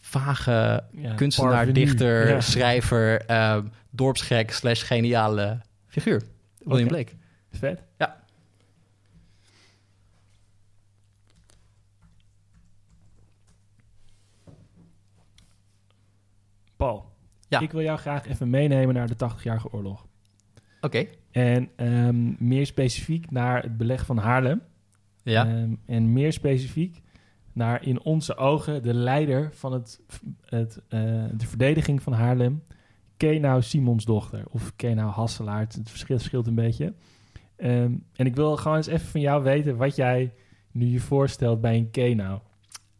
vage 0.00 0.82
Ja, 0.92 1.14
kunstenaar, 1.14 1.50
parvenu. 1.52 1.72
dichter, 1.72 2.28
Ja. 2.28 2.40
schrijver, 2.40 3.24
ehm, 3.26 3.62
dorpsgek 3.90 4.52
slash 4.52 4.84
geniale 4.86 5.60
figuur. 5.86 6.22
William 6.58 6.86
Oké. 6.86 6.94
Blake. 6.94 7.12
Vet. 7.52 7.80
Ja. 17.48 17.60
Ik 17.60 17.72
wil 17.72 17.82
jou 17.82 17.98
graag 17.98 18.26
even 18.26 18.50
meenemen 18.50 18.94
naar 18.94 19.06
de 19.06 19.14
80-jarige 19.14 19.72
oorlog. 19.72 20.06
Oké. 20.80 21.06
En 21.30 21.70
ehm, 21.76 22.48
meer 22.48 22.66
specifiek 22.66 23.30
naar 23.30 23.62
het 23.62 23.76
beleg 23.76 24.06
van 24.06 24.18
Haarlem. 24.18 24.62
Ja. 25.22 25.46
Ehm, 25.46 25.74
en 25.86 26.12
meer 26.12 26.32
specifiek 26.32 27.02
naar 27.52 27.86
in 27.86 28.02
onze 28.02 28.36
ogen 28.36 28.82
de 28.82 28.94
leider 28.94 29.50
van 29.52 29.72
het, 29.72 30.00
het, 30.44 30.82
eh, 30.88 31.00
de 31.32 31.46
verdediging 31.46 32.02
van 32.02 32.12
Haarlem. 32.12 32.62
Kenau 33.16 33.62
Simons 33.62 34.04
dochter. 34.04 34.44
Of 34.50 34.76
Kenau 34.76 35.10
Hasselaar. 35.10 35.60
Het 35.60 35.80
verschilt, 35.84 36.18
verschilt 36.18 36.46
een 36.46 36.54
beetje. 36.54 36.94
Ehm, 37.56 37.92
en 38.12 38.26
ik 38.26 38.34
wil 38.34 38.56
gewoon 38.56 38.76
eens 38.76 38.86
even 38.86 39.06
van 39.06 39.20
jou 39.20 39.42
weten 39.42 39.76
wat 39.76 39.96
jij 39.96 40.32
nu 40.70 40.86
je 40.86 41.00
voorstelt 41.00 41.60
bij 41.60 41.76
een 41.76 41.90
Kenau. 41.90 42.38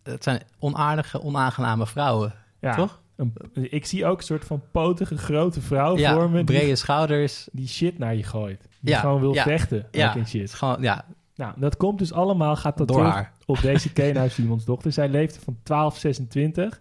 Het 0.02 0.22
zijn 0.22 0.42
onaardige, 0.58 1.22
onaangename 1.22 1.86
vrouwen, 1.86 2.34
Ja, 2.60 2.74
toch? 2.74 3.02
Een- 3.16 3.32
ik 3.72 3.86
zie 3.86 4.06
ook 4.06 4.18
een 4.18 4.24
soort 4.24 4.44
van 4.44 4.62
potige 4.72 5.16
grote 5.18 5.60
vrouw 5.60 5.96
Ja, 5.96 6.14
voor 6.14 6.30
me. 6.30 6.36
Die, 6.44 6.44
brede 6.56 6.76
schouders. 6.76 7.48
die 7.52 7.68
shit 7.68 7.98
naar 7.98 8.14
je 8.14 8.22
gooit. 8.22 8.68
Die 8.80 8.94
Ja, 8.94 9.00
gewoon 9.00 9.20
wil 9.20 9.34
ja, 9.34 9.42
vechten. 9.42 9.86
Ja, 9.90 10.12
het 10.18 10.28
shit. 10.28 10.54
gewoon, 10.54 10.82
ja, 10.82 11.04
Nou, 11.36 11.54
dat 11.60 11.76
komt 11.76 11.98
dus 11.98 12.12
allemaal, 12.12 12.56
gaat 12.56 12.78
dat 12.78 12.88
door 12.88 13.02
haar. 13.04 13.32
op 13.46 13.60
deze 13.60 13.92
Kenau 13.92 14.28
Simons 14.28 14.64
dochter. 14.64 14.92
Zij 14.92 15.08
leefde 15.08 15.40
van 15.40 15.56
1226 15.62 16.80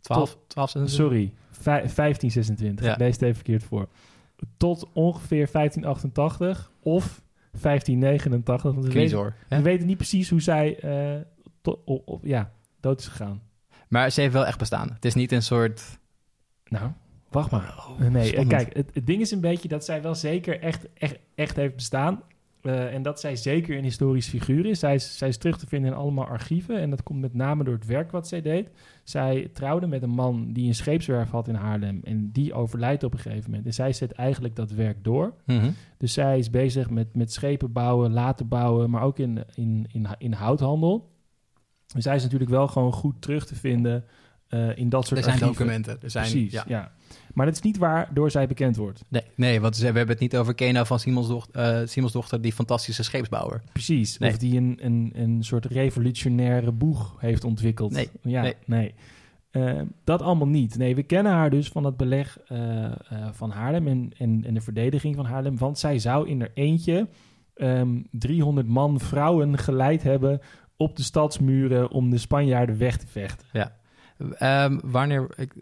12, 0.00 0.38
12 0.46 0.74
Sorry, 0.84 1.32
vij- 1.50 1.88
1526. 1.88 2.84
Ja. 2.86 2.92
Ik 2.92 2.98
lees 2.98 3.12
het 3.12 3.22
even 3.22 3.34
verkeerd 3.34 3.64
voor. 3.64 3.88
Tot 4.56 4.88
ongeveer 4.92 5.48
1588 5.52 6.70
of 6.80 7.22
1589. 7.60 8.72
Want 8.72 8.84
we, 8.86 8.92
weten, 8.92 9.34
we 9.48 9.62
weten 9.62 9.86
niet 9.86 9.96
precies 9.96 10.30
hoe 10.30 10.40
zij 10.40 10.78
op- 11.84 12.20
ja, 12.24 12.52
dood 12.80 13.00
is 13.00 13.06
gegaan. 13.08 13.42
Maar 13.88 14.10
ze 14.10 14.20
heeft 14.20 14.32
wel 14.32 14.46
echt 14.46 14.58
bestaan. 14.58 14.90
Het 14.92 15.04
is 15.04 15.14
niet 15.14 15.32
een 15.32 15.42
soort... 15.42 15.98
Nou, 16.64 16.90
wacht 17.30 17.50
maar. 17.50 17.74
Oh, 17.78 17.98
nee, 17.98 18.22
eh, 18.22 18.28
spannend. 18.28 18.48
kijk, 18.48 18.76
het, 18.76 18.90
het 18.94 19.06
ding 19.06 19.20
is 19.20 19.30
een 19.30 19.40
beetje 19.40 19.68
dat 19.68 19.84
zij 19.84 20.02
wel 20.02 20.14
zeker 20.14 20.60
echt, 20.60 20.86
echt, 20.94 21.18
echt 21.34 21.56
heeft 21.56 21.74
bestaan. 21.74 22.22
Eh, 22.66 22.94
en 22.94 23.02
dat 23.02 23.20
zij 23.20 23.36
zeker 23.36 23.76
een 23.76 23.84
historisch 23.84 24.28
figuur 24.28 24.66
is. 24.66 24.78
Zij, 24.78 24.94
is. 24.94 25.18
zij 25.18 25.28
is 25.28 25.36
terug 25.36 25.58
te 25.58 25.66
vinden 25.66 25.90
in 25.90 25.96
allemaal 25.96 26.26
archieven. 26.26 26.80
En 26.80 26.90
dat 26.90 27.02
komt 27.02 27.20
met 27.20 27.34
name 27.34 27.64
door 27.64 27.74
het 27.74 27.86
werk 27.86 28.10
wat 28.10 28.28
zij 28.28 28.42
deed. 28.42 28.70
Zij 29.04 29.50
trouwde 29.52 29.86
met 29.86 30.02
een 30.02 30.10
man 30.10 30.52
die 30.52 30.66
een 30.66 30.74
scheepswerf 30.74 31.30
had 31.30 31.48
in 31.48 31.54
Haarlem. 31.54 32.00
En 32.04 32.30
die 32.32 32.54
overlijdt 32.54 33.04
op 33.04 33.12
een 33.12 33.18
gegeven 33.18 33.50
moment. 33.50 33.66
En 33.66 33.74
zij 33.74 33.92
zet 33.92 34.12
eigenlijk 34.12 34.56
dat 34.56 34.70
werk 34.70 35.04
door. 35.04 35.34
Mhm. 35.44 35.70
Dus 35.96 36.12
zij 36.12 36.38
is 36.38 36.50
bezig 36.50 36.90
met, 36.90 37.14
met 37.14 37.32
schepen 37.32 37.72
bouwen, 37.72 38.12
laten 38.12 38.48
bouwen, 38.48 38.90
maar 38.90 39.02
ook 39.02 39.18
in, 39.18 39.44
in, 39.54 39.86
in, 39.92 40.06
in 40.18 40.32
houthandel. 40.32 41.14
Dus 41.94 42.04
zij 42.04 42.16
is 42.16 42.22
natuurlijk 42.22 42.50
wel 42.50 42.68
gewoon 42.68 42.92
goed 42.92 43.22
terug 43.22 43.46
te 43.46 43.54
vinden 43.54 44.04
eh, 44.48 44.78
in 44.78 44.88
dat 44.88 45.06
soort 45.06 45.18
Er 45.18 45.24
zijn 45.24 45.34
archieven. 45.36 45.64
documenten. 45.64 45.98
Er 46.02 46.10
zijn, 46.10 46.30
Precies, 46.30 46.52
ja. 46.52 46.64
ja. 46.68 46.92
Maar 47.34 47.46
dat 47.46 47.54
is 47.54 47.60
niet 47.62 47.78
waardoor 47.78 48.30
zij 48.30 48.46
bekend 48.46 48.76
wordt. 48.76 49.04
Nee, 49.08 49.22
nee, 49.34 49.60
want 49.60 49.76
we 49.76 49.84
hebben 49.84 50.08
het 50.08 50.18
niet 50.18 50.36
over 50.36 50.54
Kena 50.54 50.84
van 50.84 51.00
Simons, 51.00 51.46
eh, 51.52 51.78
Simons 51.84 52.12
dochter, 52.12 52.40
die 52.40 52.52
fantastische 52.52 53.02
scheepsbouwer. 53.02 53.62
Precies. 53.72 54.18
Nee. 54.18 54.30
Of 54.30 54.38
die 54.38 54.56
een, 54.56 54.78
een, 54.82 55.12
een 55.14 55.44
soort 55.44 55.64
revolutionaire 55.64 56.72
boeg 56.72 57.14
heeft 57.20 57.44
ontwikkeld. 57.44 57.92
Nee, 57.92 58.08
Ja, 58.22 58.42
nee. 58.42 58.54
nee. 58.66 58.94
Eh, 59.50 59.80
dat 60.04 60.22
allemaal 60.22 60.48
niet. 60.48 60.78
Nee, 60.78 60.94
we 60.94 61.02
kennen 61.02 61.32
haar 61.32 61.50
dus 61.50 61.68
van 61.68 61.84
het 61.84 61.96
beleg 61.96 62.38
van 63.32 63.50
Haarlem 63.50 63.86
en, 63.88 64.10
en, 64.18 64.44
en 64.44 64.54
de 64.54 64.60
verdediging 64.60 65.14
van 65.16 65.24
Haarlem. 65.24 65.58
Want 65.58 65.78
zij 65.78 65.98
zou 65.98 66.28
in 66.28 66.40
er 66.40 66.50
eentje 66.54 67.08
ehm 67.54 68.00
300 68.10 68.66
man 68.66 69.00
vrouwen 69.00 69.58
geleid 69.58 70.02
hebben 70.02 70.40
op 70.76 70.96
de 70.96 71.02
stadsmuren 71.02 71.90
om 71.90 72.10
de 72.10 72.18
Spanjaarden 72.18 72.78
weg 72.78 72.96
te 72.96 73.06
vechten. 73.06 73.72
Ehm, 74.38 74.78
wanneer... 74.84 75.28
Ik, 75.36 75.52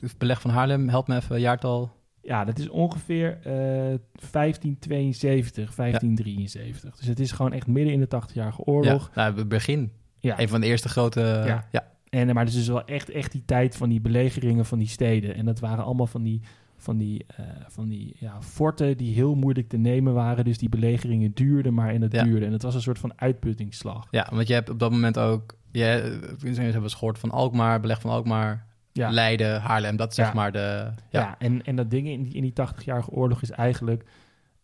het 0.00 0.18
beleg 0.18 0.40
van 0.40 0.50
Haarlem, 0.50 0.88
help 0.88 1.08
me 1.08 1.16
even, 1.16 1.40
jaartal... 1.40 2.00
Ja, 2.22 2.44
dat 2.44 2.58
is 2.58 2.68
ongeveer 2.68 3.38
eh 3.42 3.98
1572, 4.30 5.74
1573. 5.74 6.96
Dus 6.96 7.06
het 7.06 7.20
is 7.20 7.32
gewoon 7.32 7.52
echt 7.52 7.66
midden 7.66 7.92
in 7.92 8.00
de 8.00 8.22
80-jarige 8.22 8.62
oorlog. 8.62 9.10
Ja, 9.14 9.30
nou, 9.30 9.44
begin. 9.44 9.92
Ja. 10.18 10.40
Een 10.40 10.48
van 10.48 10.60
de 10.60 10.66
eerste 10.66 10.88
grote... 10.88 11.20
Ja. 11.20 11.68
ja. 11.70 11.90
En, 12.08 12.28
eh, 12.28 12.34
maar 12.34 12.44
het 12.44 12.52
is 12.52 12.58
dus 12.58 12.68
wel 12.68 12.84
echt, 12.84 13.10
echt 13.10 13.32
die 13.32 13.44
tijd 13.44 13.76
van 13.76 13.88
die 13.88 14.00
belegeringen 14.00 14.64
van 14.64 14.78
die 14.78 14.88
steden. 14.88 15.34
En 15.34 15.44
dat 15.44 15.60
waren 15.60 15.84
allemaal 15.84 16.06
van 16.06 16.22
die, 16.22 16.40
van 16.82 16.96
die, 16.98 17.24
eh, 17.36 17.44
van 17.68 17.88
die 17.88 18.16
ja, 18.18 18.42
forten 18.42 18.96
die 18.96 19.14
heel 19.14 19.34
moeilijk 19.34 19.68
te 19.68 19.76
nemen 19.76 20.14
waren. 20.14 20.44
Dus 20.44 20.58
die 20.58 20.68
belegeringen 20.68 21.32
duurden 21.34 21.74
maar 21.74 21.90
en 21.90 22.02
het 22.02 22.12
Ja. 22.12 22.22
duurde. 22.24 22.46
En 22.46 22.52
het 22.52 22.62
was 22.62 22.74
een 22.74 22.80
soort 22.82 22.98
van 22.98 23.12
uitputtingsslag. 23.16 24.06
Ja, 24.10 24.28
want 24.32 24.48
je 24.48 24.54
hebt 24.54 24.70
op 24.70 24.78
dat 24.78 24.90
moment 24.90 25.18
ook... 25.18 25.56
Je, 25.70 26.18
we 26.38 26.48
hebben 26.54 26.82
eens 26.82 26.94
gehoord 26.94 27.18
van 27.18 27.30
Alkmaar, 27.30 27.80
beleg 27.80 28.00
van 28.00 28.10
Alkmaar, 28.10 28.66
Ja, 28.92 29.10
Leiden, 29.10 29.60
Haarlem. 29.60 29.96
Dat 29.96 30.08
is 30.10 30.14
zeg 30.14 30.34
maar 30.34 30.52
de... 30.52 30.58
ja. 30.58 31.20
Ja, 31.20 31.34
en, 31.38 31.64
en 31.64 31.76
dat 31.76 31.90
ding 31.90 32.08
in 32.08 32.22
die, 32.22 32.34
in 32.34 32.42
die 32.42 32.52
80-jarige 32.52 33.10
oorlog 33.10 33.42
is 33.42 33.50
eigenlijk... 33.50 34.04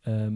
ehm, 0.03 0.35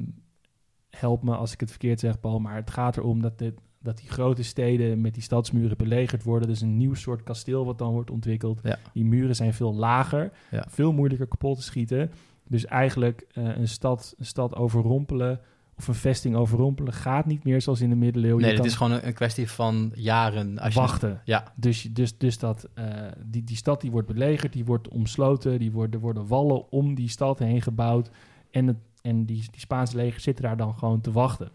help 0.91 1.23
me 1.23 1.35
als 1.37 1.53
ik 1.53 1.61
het 1.61 1.71
verkeerd 1.71 2.01
zeg, 2.01 2.21
Paul, 2.21 2.39
maar 2.39 2.57
het 2.57 2.71
gaat 2.71 2.97
erom 2.97 3.23
dat, 3.23 3.39
dit, 3.39 3.55
dat 3.83 3.99
die 3.99 4.09
grote 4.11 4.43
steden 4.43 5.01
met 5.01 5.15
die 5.15 5.23
stadsmuren 5.23 5.77
belegerd 5.77 6.23
worden. 6.23 6.49
Dus 6.49 6.61
een 6.61 6.77
nieuw 6.77 6.95
soort 6.95 7.23
kasteel 7.23 7.65
wat 7.65 7.79
dan 7.79 7.93
wordt 7.93 8.11
ontwikkeld. 8.11 8.61
Ja. 8.63 8.79
Die 8.93 9.05
muren 9.05 9.37
zijn 9.37 9.55
veel 9.55 9.75
lager, 9.75 10.33
Ja. 10.51 10.67
veel 10.69 10.93
moeilijker 10.93 11.27
kapot 11.27 11.57
te 11.57 11.63
schieten. 11.63 12.11
Dus 12.49 12.67
eigenlijk 12.67 13.27
eh, 13.33 13.57
een, 13.57 13.69
stad, 13.69 14.15
een 14.19 14.27
stad 14.27 14.55
overrompelen 14.57 15.41
of 15.77 15.89
een 15.89 15.95
vesting 15.95 16.37
overrompelen 16.37 16.93
gaat 16.93 17.27
niet 17.27 17.45
meer 17.45 17.61
zoals 17.63 17.81
in 17.81 17.89
de 17.89 17.97
middeleeuwen. 17.97 18.43
nee, 18.43 18.55
het 18.55 18.65
is 18.65 18.75
gewoon 18.75 18.93
een, 19.03 19.15
kwestie 19.15 19.51
van 19.51 19.93
jaren. 19.95 20.59
Als 20.59 20.75
je, 20.75 20.81
wachten. 20.81 21.21
Ja, 21.25 21.53
Dus, 21.57 21.83
dus, 21.83 22.19
dus 22.19 22.39
dat, 22.39 22.69
eh, 22.75 22.85
die, 23.27 23.45
die 23.45 23.57
stad 23.57 23.81
die 23.81 23.91
wordt 23.91 24.07
belegerd, 24.07 24.53
die 24.53 24.65
wordt 24.65 24.89
omsloten, 24.89 25.59
die 25.59 25.73
worden, 25.73 25.95
er 25.95 26.01
worden 26.01 26.27
wallen 26.27 26.73
om 26.73 26.95
die 26.95 27.09
stad 27.09 27.39
heen 27.39 27.63
gebouwd. 27.63 28.11
En, 28.51 28.67
het, 28.67 28.77
en 29.03 29.25
die, 29.25 29.45
die 29.51 29.61
Spaanse 29.61 29.97
legers 29.97 30.23
zitten 30.23 30.45
daar 30.45 30.57
dan 30.57 30.75
gewoon 30.75 31.01
te 31.01 31.13
wachten. 31.13 31.51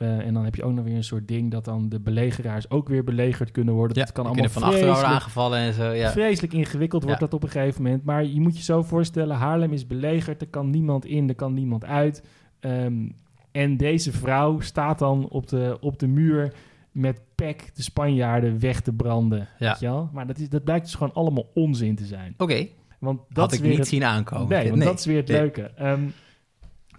Eh, 0.00 0.26
en 0.26 0.34
dan 0.34 0.44
heb 0.44 0.54
je 0.54 0.62
ook 0.62 0.72
nog 0.72 0.84
weer 0.84 0.94
een 0.96 1.04
soort 1.04 1.28
ding 1.28 1.50
dat 1.50 1.64
dan 1.64 1.88
de 1.88 2.00
belegeraars 2.00 2.70
ook 2.70 2.88
weer 2.88 3.04
belegerd 3.04 3.50
kunnen 3.50 3.74
worden. 3.74 3.96
ja 3.98 4.04
dat 4.04 4.12
kan 4.12 4.26
allemaal 4.26 4.48
van 4.48 4.62
achteren 4.62 4.96
aangevallen 5.06 5.58
en 5.58 5.72
zo. 5.72 5.90
Ja. 5.92 6.10
vreselijk 6.10 6.52
ingewikkeld 6.52 7.02
wordt 7.02 7.18
Ja. 7.20 7.24
dat 7.26 7.34
op 7.34 7.42
een 7.42 7.50
gegeven 7.50 7.82
moment. 7.82 8.04
Maar 8.04 8.24
je 8.24 8.40
moet 8.40 8.56
je 8.56 8.62
zo 8.62 8.82
voorstellen, 8.82 9.36
Haarlem 9.36 9.72
is 9.72 9.86
belegerd, 9.86 10.40
er 10.40 10.48
kan 10.48 10.70
niemand 10.70 11.04
in, 11.04 11.28
er 11.28 11.34
kan 11.34 11.54
niemand 11.54 11.84
uit. 11.84 12.24
Ehm, 12.60 13.08
en 13.52 13.76
deze 13.76 14.12
vrouw 14.12 14.60
staat 14.60 14.98
dan 14.98 15.28
op 15.28 15.48
de, 15.48 15.76
op 15.80 15.98
de 15.98 16.06
muur 16.06 16.52
met 16.92 17.20
pek 17.34 17.70
de 17.74 17.82
Spanjaarden 17.82 18.60
weg 18.60 18.80
te 18.80 18.92
branden. 18.92 19.48
Ja. 19.58 19.68
Weet 19.70 19.80
je 19.80 19.86
wel? 19.86 20.10
Maar 20.12 20.26
dat, 20.26 20.38
is, 20.38 20.48
dat 20.48 20.64
blijkt 20.64 20.84
dus 20.84 20.94
gewoon 20.94 21.14
allemaal 21.14 21.46
onzin 21.54 21.94
te 21.94 22.04
zijn. 22.04 22.34
Oké, 22.38 22.66
Want 22.98 23.20
dat 23.28 23.36
had 23.36 23.50
is 23.52 23.56
ik 23.56 23.62
weer 23.62 23.70
niet 23.70 23.80
het, 23.80 23.88
zien 23.88 24.04
aankomen. 24.04 24.48
Nee, 24.48 24.64
want 24.64 24.76
Nee. 24.76 24.86
dat 24.88 24.98
is 24.98 25.04
weer 25.06 25.16
het 25.16 25.28
nee. 25.28 25.40
leuke. 25.40 25.62
Ehm, 25.62 26.00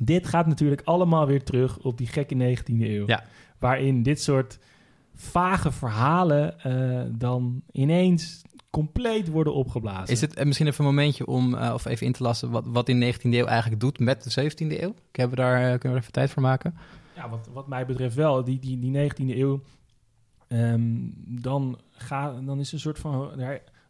dit 0.03 0.27
gaat 0.27 0.47
natuurlijk 0.47 0.81
allemaal 0.83 1.27
weer 1.27 1.43
terug 1.43 1.79
op 1.79 1.97
die 1.97 2.07
gekke 2.07 2.35
19e 2.35 2.79
eeuw. 2.79 3.07
Ja. 3.07 3.23
Waarin 3.59 4.03
dit 4.03 4.21
soort 4.21 4.59
vage 5.15 5.71
verhalen 5.71 6.59
eh, 6.59 7.01
dan 7.17 7.61
ineens 7.71 8.41
compleet 8.69 9.27
worden 9.27 9.53
opgeblazen. 9.53 10.13
Is 10.13 10.21
het 10.21 10.33
eh, 10.33 10.45
misschien 10.45 10.67
even 10.67 10.85
een 10.85 10.93
momentje 10.95 11.25
om 11.25 11.55
eh, 11.55 11.73
of 11.73 11.85
even 11.85 12.05
in 12.05 12.11
te 12.11 12.23
lassen 12.23 12.49
wat, 12.49 12.65
wat 12.67 12.89
in 12.89 12.99
de 12.99 13.13
19e 13.13 13.21
eeuw 13.21 13.45
eigenlijk 13.45 13.81
doet 13.81 13.99
met 13.99 14.23
de 14.23 14.51
17e 14.51 14.81
eeuw? 14.81 14.93
Hebben 15.11 15.37
we 15.37 15.43
daar, 15.43 15.61
kunnen 15.61 15.81
we 15.81 15.87
er 15.87 15.97
even 15.97 16.11
tijd 16.11 16.29
voor 16.29 16.41
maken? 16.41 16.75
Ja, 17.15 17.29
wat, 17.29 17.49
wat 17.53 17.67
mij 17.67 17.85
betreft 17.85 18.15
wel. 18.15 18.43
Die, 18.43 18.59
die, 18.59 18.79
die 18.79 19.11
19e 19.11 19.37
eeuw, 19.37 19.61
ehm, 20.47 20.89
dan, 21.25 21.79
ga, 21.91 22.41
dan 22.41 22.59
is 22.59 22.71
een 22.71 22.79
soort 22.79 22.99
van... 22.99 23.31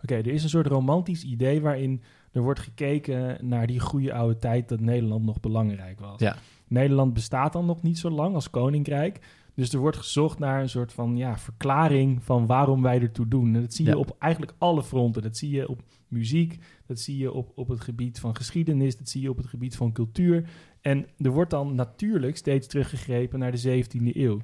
Oké, 0.03 0.15
er 0.15 0.27
is 0.27 0.43
een 0.43 0.49
soort 0.49 0.67
romantisch 0.67 1.23
idee 1.23 1.61
waarin 1.61 2.01
er 2.31 2.41
wordt 2.41 2.59
gekeken 2.59 3.47
naar 3.47 3.67
die 3.67 3.79
goede 3.79 4.13
oude 4.13 4.37
tijd 4.37 4.69
dat 4.69 4.79
Nederland 4.79 5.25
nog 5.25 5.39
belangrijk 5.39 5.99
was. 5.99 6.19
Ja. 6.19 6.35
Nederland 6.67 7.13
bestaat 7.13 7.53
dan 7.53 7.65
nog 7.65 7.81
niet 7.81 7.97
zo 7.97 8.09
lang 8.09 8.35
als 8.35 8.49
koninkrijk. 8.49 9.19
Dus 9.55 9.73
er 9.73 9.79
wordt 9.79 9.97
gezocht 9.97 10.39
naar 10.39 10.61
een 10.61 10.69
soort 10.69 10.93
van 10.93 11.17
ja, 11.17 11.37
verklaring 11.37 12.23
van 12.23 12.45
waarom 12.45 12.81
wij 12.81 13.01
ertoe 13.01 13.27
doen. 13.27 13.55
En 13.55 13.61
dat 13.61 13.73
zie 13.73 13.85
je 13.85 13.91
Ja. 13.91 13.97
op 13.97 14.15
eigenlijk 14.19 14.53
alle 14.57 14.83
fronten. 14.83 15.21
Dat 15.21 15.37
zie 15.37 15.49
je 15.49 15.67
op 15.69 15.81
muziek, 16.07 16.57
dat 16.85 16.99
zie 16.99 17.17
je 17.17 17.31
op, 17.31 17.51
op 17.55 17.67
het 17.67 17.81
gebied 17.81 18.19
van 18.19 18.35
geschiedenis, 18.35 18.97
dat 18.97 19.09
zie 19.09 19.21
je 19.21 19.29
op 19.29 19.37
het 19.37 19.47
gebied 19.47 19.75
van 19.75 19.91
cultuur. 19.91 20.49
En 20.81 21.05
er 21.17 21.31
wordt 21.31 21.51
dan 21.51 21.75
natuurlijk 21.75 22.37
steeds 22.37 22.67
teruggegrepen 22.67 23.39
naar 23.39 23.51
de 23.51 23.83
17e 23.83 24.15
eeuw. 24.15 24.39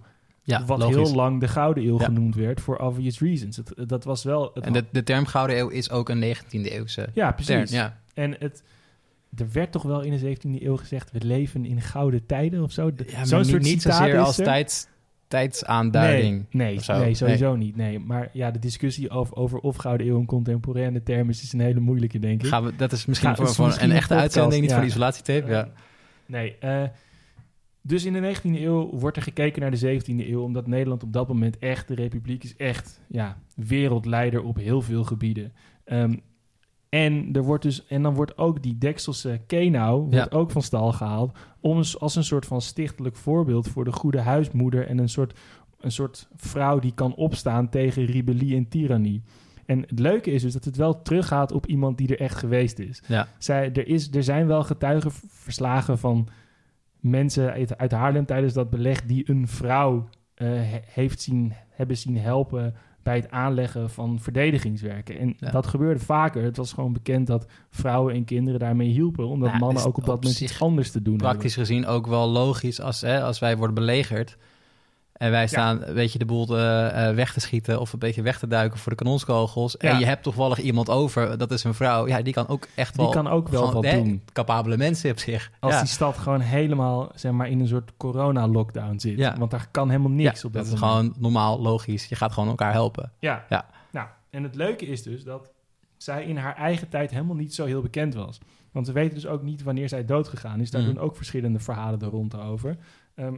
Ja, 0.47 0.65
wat 0.65 0.79
logisch. 0.79 0.95
heel 0.95 1.15
lang 1.15 1.39
de 1.39 1.47
Gouden 1.47 1.83
Eeuw 1.83 1.99
Ja. 1.99 2.05
genoemd 2.05 2.35
werd, 2.35 2.61
voor 2.61 2.77
obvious 2.77 3.19
reasons. 3.19 3.57
Het, 3.57 3.73
dat 3.89 4.03
was 4.03 4.23
wel... 4.23 4.51
Het 4.53 4.63
En 4.63 4.73
de, 4.73 4.85
de 4.91 5.03
term 5.03 5.25
Gouden 5.25 5.57
Eeuw 5.57 5.67
is 5.67 5.89
ook 5.89 6.09
een 6.09 6.35
19e 6.35 6.49
eeuwse 6.51 7.09
ja, 7.13 7.33
term. 7.33 7.57
precies. 7.57 7.75
Ja. 7.75 7.99
En 8.13 8.35
het, 8.39 8.63
er 9.35 9.47
werd 9.51 9.71
toch 9.71 9.83
wel 9.83 10.01
in 10.01 10.17
de 10.17 10.35
17e 10.35 10.61
eeuw 10.63 10.77
gezegd... 10.77 11.11
we 11.11 11.19
leven 11.25 11.65
in 11.65 11.81
gouden 11.81 12.25
tijden 12.25 12.63
of 12.63 12.71
zo. 12.71 12.91
Ja, 13.07 13.25
Zo'n 13.25 13.39
niet, 13.39 13.47
soort 13.47 13.61
niet 13.61 13.81
citaat 13.81 13.97
zozeer 13.97 14.13
is 14.13 14.19
als 14.19 14.35
tijds, 14.35 14.87
tijdsaanduiding. 15.27 16.45
Nee, 16.51 16.67
nee, 16.73 16.83
zo. 16.83 16.97
nee 16.99 17.13
sowieso 17.13 17.55
niet. 17.55 17.75
Nee. 17.75 17.99
Maar 17.99 18.29
ja, 18.33 18.51
de 18.51 18.59
discussie 18.59 19.09
over, 19.09 19.35
over 19.35 19.59
of 19.59 19.75
Gouden 19.75 20.07
Eeuw 20.07 20.19
een 20.19 20.25
contemporaine 20.25 21.03
term 21.03 21.29
is... 21.29 21.43
is 21.43 21.53
een 21.53 21.59
hele 21.59 21.79
moeilijke, 21.79 22.19
denk 22.19 22.41
ik. 22.43 22.47
Gaan 22.47 22.63
we, 22.63 22.75
dat 22.75 22.91
is 22.91 23.05
misschien 23.05 23.35
voor, 23.35 23.47
voor 23.47 23.65
misschien 23.65 23.89
een 23.89 23.95
echte 23.95 24.15
uitzending, 24.15 24.61
niet 24.61 24.69
ja. 24.69 24.75
voor 24.75 24.85
de 24.85 24.91
isolatietape. 24.91 25.51
Ja. 25.51 25.69
Nee, 26.25 26.55
eh, 26.59 26.83
dus 27.87 28.05
in 28.05 28.13
de 28.13 28.35
19e 28.35 28.61
eeuw 28.61 28.89
wordt 28.89 29.17
er 29.17 29.23
gekeken 29.23 29.61
naar 29.61 29.71
de 29.71 30.01
17e 30.01 30.29
eeuw... 30.29 30.41
omdat 30.41 30.67
Nederland 30.67 31.03
op 31.03 31.13
dat 31.13 31.27
moment 31.27 31.59
echt, 31.59 31.87
de 31.87 31.95
republiek 31.95 32.43
is 32.43 32.55
echt 32.55 33.01
ja, 33.07 33.37
wereldleider 33.55 34.43
op 34.43 34.57
heel 34.57 34.81
veel 34.81 35.03
gebieden. 35.03 35.53
Ehm, 35.83 36.15
en, 36.89 37.29
er 37.33 37.43
wordt 37.43 37.63
dus, 37.63 37.85
en 37.85 38.01
dan 38.01 38.13
wordt 38.13 38.37
ook 38.37 38.63
die 38.63 38.77
Dekselse 38.77 39.41
Kenau 39.47 39.99
wordt 39.99 40.15
Ja. 40.15 40.27
ook 40.37 40.51
van 40.51 40.61
stal 40.61 40.91
gehaald... 40.91 41.37
Om, 41.59 41.81
als 41.99 42.15
een 42.15 42.23
soort 42.23 42.45
van 42.45 42.61
stichtelijk 42.61 43.15
voorbeeld 43.15 43.67
voor 43.67 43.85
de 43.85 43.91
goede 43.91 44.19
huismoeder... 44.19 44.87
en 44.87 44.97
een 44.97 45.09
soort, 45.09 45.39
een 45.79 45.91
soort 45.91 46.27
vrouw 46.35 46.79
die 46.79 46.93
kan 46.93 47.15
opstaan 47.15 47.69
tegen 47.69 48.05
rebellie 48.05 48.55
en 48.55 48.67
tirannie. 48.67 49.23
En 49.65 49.81
het 49.81 49.99
leuke 49.99 50.31
is 50.31 50.41
dus 50.41 50.53
dat 50.53 50.65
het 50.65 50.75
wel 50.75 51.01
teruggaat 51.01 51.51
op 51.51 51.65
iemand 51.65 51.97
die 51.97 52.07
er 52.07 52.19
echt 52.19 52.37
geweest 52.37 52.79
is. 52.79 53.03
Ja. 53.07 53.27
Zij, 53.37 53.71
er, 53.73 53.87
is, 53.87 54.13
er 54.13 54.23
zijn 54.23 54.47
wel 54.47 54.63
getuigenverslagen 54.63 55.97
van 55.97 56.27
mensen 56.99 57.51
uit, 57.51 57.77
uit 57.77 57.91
Haarlem 57.91 58.25
tijdens 58.25 58.53
dat 58.53 58.69
beleg 58.69 59.01
die 59.05 59.29
een 59.29 59.47
vrouw 59.47 60.09
eh, 60.35 60.47
he- 60.47 60.79
heeft 60.85 61.21
zien, 61.21 61.53
hebben 61.69 61.97
zien 61.97 62.17
helpen 62.17 62.75
bij 63.03 63.15
het 63.15 63.31
aanleggen 63.31 63.89
van 63.89 64.19
verdedigingswerken. 64.19 65.19
En 65.19 65.33
Ja. 65.39 65.51
dat 65.51 65.67
gebeurde 65.67 65.99
vaker. 65.99 66.43
Het 66.43 66.57
was 66.57 66.73
gewoon 66.73 66.93
bekend 66.93 67.27
dat 67.27 67.45
vrouwen 67.69 68.13
en 68.13 68.23
kinderen 68.25 68.59
daarmee 68.59 68.89
hielpen, 68.89 69.27
omdat 69.27 69.47
Nou, 69.49 69.59
mannen 69.59 69.83
ook 69.85 69.97
op 69.97 70.05
dat 70.05 70.15
op 70.15 70.23
moment 70.23 70.41
iets 70.41 70.61
anders 70.61 70.91
te 70.91 71.01
doen 71.01 71.17
Praktisch 71.17 71.55
gezien 71.55 71.85
ook 71.85 72.07
wel 72.07 72.27
logisch 72.29 72.81
als, 72.81 73.01
hè, 73.01 73.21
als 73.21 73.39
wij 73.39 73.57
worden 73.57 73.75
belegerd. 73.75 74.37
En 75.17 75.31
wij 75.31 75.47
staan 75.47 75.83
een 75.83 75.93
beetje 75.93 76.19
de 76.19 76.25
boel 76.25 76.57
eh, 76.57 77.13
weg 77.13 77.33
te 77.33 77.39
schieten 77.39 77.79
of 77.79 77.93
een 77.93 77.99
beetje 77.99 78.21
weg 78.21 78.39
te 78.39 78.47
duiken 78.47 78.79
voor 78.79 78.91
de 78.91 78.97
kanonskogels. 78.97 79.75
Ja. 79.79 79.89
En 79.91 79.99
je 79.99 80.05
hebt 80.05 80.23
toevallig 80.23 80.59
iemand 80.59 80.89
over, 80.89 81.37
dat 81.37 81.51
is 81.51 81.63
een 81.63 81.73
vrouw. 81.73 82.07
Ja, 82.07 82.21
die 82.21 82.33
kan 82.33 82.47
ook 82.47 82.67
echt 82.75 82.93
Die 82.95 83.03
wel... 83.03 83.11
kan 83.13 83.27
ook 83.27 83.47
wel 83.49 83.67
gewoon, 83.67 83.83
wat 83.83 83.91
doen. 83.91 84.21
Capabele 84.33 84.77
mensen 84.77 85.11
op 85.11 85.19
zich. 85.19 85.51
Als 85.59 85.73
ja. 85.73 85.79
die 85.79 85.89
stad 85.89 86.17
gewoon 86.17 86.39
helemaal 86.39 87.11
zeg 87.15 87.31
maar, 87.31 87.49
in 87.49 87.59
een 87.59 87.67
soort 87.67 87.91
corona-lockdown 87.97 88.97
zit. 88.99 89.17
Ja. 89.17 89.35
Want 89.37 89.51
daar 89.51 89.67
kan 89.71 89.89
helemaal 89.89 90.11
niks 90.11 90.45
op 90.45 90.53
dat 90.53 90.63
dat 90.63 90.73
is 90.73 90.79
gewoon 90.79 91.13
normaal, 91.17 91.59
logisch. 91.61 92.05
Je 92.05 92.15
gaat 92.15 92.31
gewoon 92.33 92.49
elkaar 92.49 92.71
helpen. 92.71 93.11
Ja. 93.19 93.45
Ja. 93.49 93.65
Nou, 93.91 94.07
en 94.29 94.43
het 94.43 94.55
leuke 94.55 94.85
is 94.85 95.03
dus 95.03 95.23
dat 95.23 95.51
zij 95.97 96.23
in 96.25 96.37
haar 96.37 96.55
eigen 96.55 96.89
tijd 96.89 97.11
helemaal 97.11 97.35
niet 97.35 97.55
zo 97.55 97.65
heel 97.65 97.81
bekend 97.81 98.13
was. 98.13 98.39
Want 98.71 98.87
we 98.87 98.93
weten 98.93 99.13
dus 99.13 99.27
ook 99.27 99.41
niet 99.43 99.63
wanneer 99.63 99.89
zij 99.89 100.05
doodgegaan 100.05 100.59
is. 100.59 100.71
Daar 100.71 100.81
Mhm. 100.81 100.93
doen 100.93 100.99
ook 101.03 101.15
verschillende 101.15 101.59
verhalen 101.59 101.99
er 102.01 102.07
rond 102.07 102.37
over. 102.37 102.77
Ehm, 103.15 103.33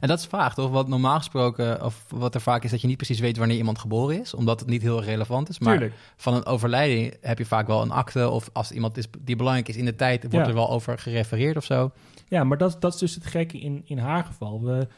En 0.00 0.08
dat 0.08 0.18
is 0.18 0.26
vaag, 0.26 0.54
toch? 0.54 0.70
Wat 0.70 0.88
normaal 0.88 1.16
gesproken, 1.18 1.84
of 1.84 2.04
wat 2.08 2.34
er 2.34 2.40
vaak 2.40 2.64
is, 2.64 2.70
dat 2.70 2.80
je 2.80 2.86
niet 2.86 2.96
precies 2.96 3.20
weet 3.20 3.36
wanneer 3.36 3.56
iemand 3.56 3.78
geboren 3.78 4.20
is, 4.20 4.34
omdat 4.34 4.60
het 4.60 4.68
niet 4.68 4.82
heel 4.82 5.02
relevant 5.02 5.48
is. 5.48 5.58
Maar 5.58 5.72
tuurlijk. 5.72 5.94
van 6.16 6.34
een 6.34 6.44
overlijding 6.46 7.16
heb 7.20 7.38
je 7.38 7.44
vaak 7.46 7.66
wel 7.66 7.82
een 7.82 7.90
akte, 7.90 8.28
of 8.30 8.50
als 8.52 8.70
iemand 8.72 8.96
is 8.96 9.06
die 9.20 9.36
belangrijk 9.36 9.68
is 9.68 9.76
in 9.76 9.84
de 9.84 9.96
tijd, 9.96 10.22
wordt 10.22 10.36
Ja. 10.36 10.46
er 10.46 10.54
wel 10.54 10.70
over 10.70 10.98
gerefereerd 10.98 11.56
of 11.56 11.64
zo. 11.64 11.90
Ja, 12.28 12.44
maar 12.44 12.58
dat, 12.58 12.80
dat 12.80 12.94
is 12.94 12.98
dus 13.00 13.14
het 13.14 13.26
gekke 13.26 13.58
in, 13.58 13.82
in 13.84 13.98
haar 13.98 14.24
geval. 14.24 14.62
We, 14.64 14.88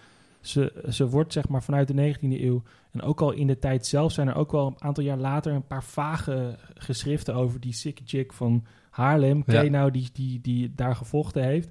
ze, 0.40 0.85
ze 0.90 1.09
wordt 1.09 1.33
zeg 1.33 1.49
maar 1.49 1.62
vanuit 1.62 1.88
de 1.88 2.14
19e 2.14 2.21
eeuw 2.42 2.62
en 2.92 3.02
ook 3.02 3.21
al 3.21 3.30
in 3.33 3.47
de 3.47 3.59
tijd 3.59 3.87
zelf 3.87 4.12
zijn 4.12 4.28
er 4.28 4.35
ook 4.35 4.52
wel 4.52 4.66
een 4.66 4.83
aantal 4.83 5.04
jaar 5.04 5.16
later 5.18 5.52
een 5.52 5.66
paar 5.66 5.85
vage 5.85 6.57
geschriften 6.75 7.35
over 7.35 7.61
die 7.61 7.73
sikke 7.73 8.02
chick 8.07 8.33
van 8.33 8.64
Haarlem, 8.90 9.42
Ja. 9.47 9.61
Kenau, 9.62 9.90
die, 9.90 10.09
die, 10.12 10.40
die 10.40 10.73
daar 10.75 10.97
gevochten 10.97 11.42
heeft. 11.45 11.68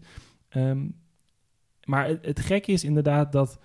Ehm, 0.50 0.86
maar 1.88 2.08
het, 2.08 2.26
het 2.26 2.40
gekke 2.40 2.72
is 2.72 2.84
inderdaad 2.84 3.32
dat, 3.32 3.60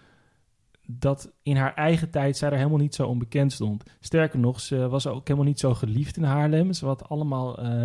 dat 0.87 1.33
in 1.43 1.57
haar 1.57 1.75
eigen 1.75 2.11
tijd 2.11 2.37
zij 2.37 2.51
er 2.51 2.57
helemaal 2.57 2.79
niet 2.79 2.95
zo 2.95 3.07
onbekend 3.07 3.53
stond. 3.53 3.83
Sterker 4.01 4.39
nog, 4.39 4.61
ze 4.61 4.89
was 4.89 5.07
ook 5.07 5.27
helemaal 5.29 5.49
niet 5.49 5.61
zo 5.61 5.75
geliefd 5.75 6.17
in 6.17 6.23
Haarlem. 6.23 6.73
Ze 6.73 6.87
had 6.87 7.09
allemaal, 7.09 7.59
eh, 7.59 7.85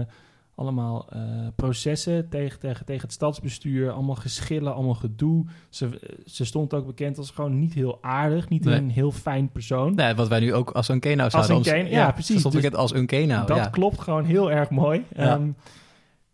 allemaal 0.56 1.08
eh, 1.10 1.22
processen 1.56 2.30
tegen, 2.30 2.60
tegen, 2.60 2.86
tegen 2.86 3.02
het 3.02 3.12
stadsbestuur, 3.14 3.92
allemaal 3.92 4.16
geschillen, 4.16 4.74
allemaal 4.74 4.94
gedoe. 4.94 5.46
Ze, 5.70 5.90
ze 6.26 6.46
stond 6.46 6.74
ook 6.74 6.86
bekend 6.86 7.18
als 7.18 7.30
gewoon 7.32 7.60
niet 7.60 7.74
heel 7.74 7.98
aardig, 8.02 8.50
niet 8.50 8.64
Nee. 8.64 8.78
een 8.78 8.90
heel 8.90 9.12
fijn 9.12 9.50
persoon. 9.52 9.96
Nee, 9.96 10.14
wat 10.14 10.28
wij 10.28 10.40
nu 10.40 10.54
ook 10.54 10.72
als 10.72 10.88
een 10.88 11.00
Kenau 11.00 11.32
Als 11.32 11.50
een 11.50 11.62
Kenau, 11.62 11.90
ja, 11.90 12.12
precies. 12.12 12.34
Ze 12.34 12.40
stond 12.40 12.54
Dus 12.54 12.64
bekend 12.64 12.82
als 12.82 12.94
een 12.94 13.06
Kenau, 13.06 13.48
dat 13.48 13.58
ja. 13.58 13.68
klopt 13.68 14.00
gewoon 14.00 14.26
heel 14.26 14.52
erg 14.52 14.70
mooi. 14.70 15.06
Ja. 15.16 15.36
Ehm, 15.36 15.50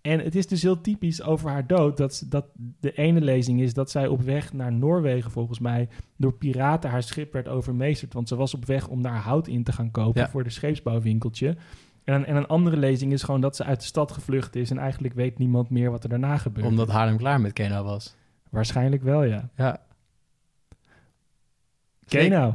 en 0.03 0.19
het 0.19 0.35
is 0.35 0.47
dus 0.47 0.61
heel 0.61 0.81
typisch 0.81 1.21
over 1.23 1.49
haar 1.49 1.67
dood 1.67 1.97
dat, 1.97 2.23
dat 2.29 2.45
de 2.79 2.91
ene 2.93 3.21
lezing 3.21 3.61
is 3.61 3.73
dat 3.73 3.91
zij 3.91 4.07
op 4.07 4.21
weg 4.21 4.53
naar 4.53 4.71
Noorwegen 4.73 5.31
volgens 5.31 5.59
mij 5.59 5.87
door 6.17 6.33
piraten 6.33 6.89
haar 6.89 7.03
schip 7.03 7.33
werd 7.33 7.47
overmeesterd. 7.47 8.13
Want 8.13 8.27
ze 8.27 8.35
was 8.35 8.53
op 8.53 8.65
weg 8.65 8.87
om 8.87 9.01
daar 9.01 9.15
hout 9.17 9.47
in 9.47 9.63
te 9.63 9.71
gaan 9.71 9.91
kopen 9.91 10.21
Ja. 10.21 10.29
voor 10.29 10.43
de 10.43 10.49
scheepsbouwwinkeltje. 10.49 11.55
En, 12.03 12.13
een- 12.15 12.25
en 12.25 12.35
een 12.35 12.47
andere 12.47 12.77
lezing 12.77 13.11
is 13.11 13.23
gewoon 13.23 13.41
dat 13.41 13.55
ze 13.55 13.63
uit 13.63 13.79
de 13.79 13.85
stad 13.85 14.11
gevlucht 14.11 14.55
is 14.55 14.69
en 14.71 14.77
eigenlijk 14.77 15.13
weet 15.13 15.37
niemand 15.37 15.69
meer 15.69 15.91
wat 15.91 16.03
er 16.03 16.09
daarna 16.09 16.37
gebeurt. 16.37 16.67
Omdat 16.67 16.89
Haarlem 16.89 17.17
klaar 17.17 17.41
met 17.41 17.53
Kenau 17.53 17.85
was. 17.85 18.15
Waarschijnlijk 18.49 19.03
wel, 19.03 19.23
ja. 19.23 19.49
Ja. 19.55 19.81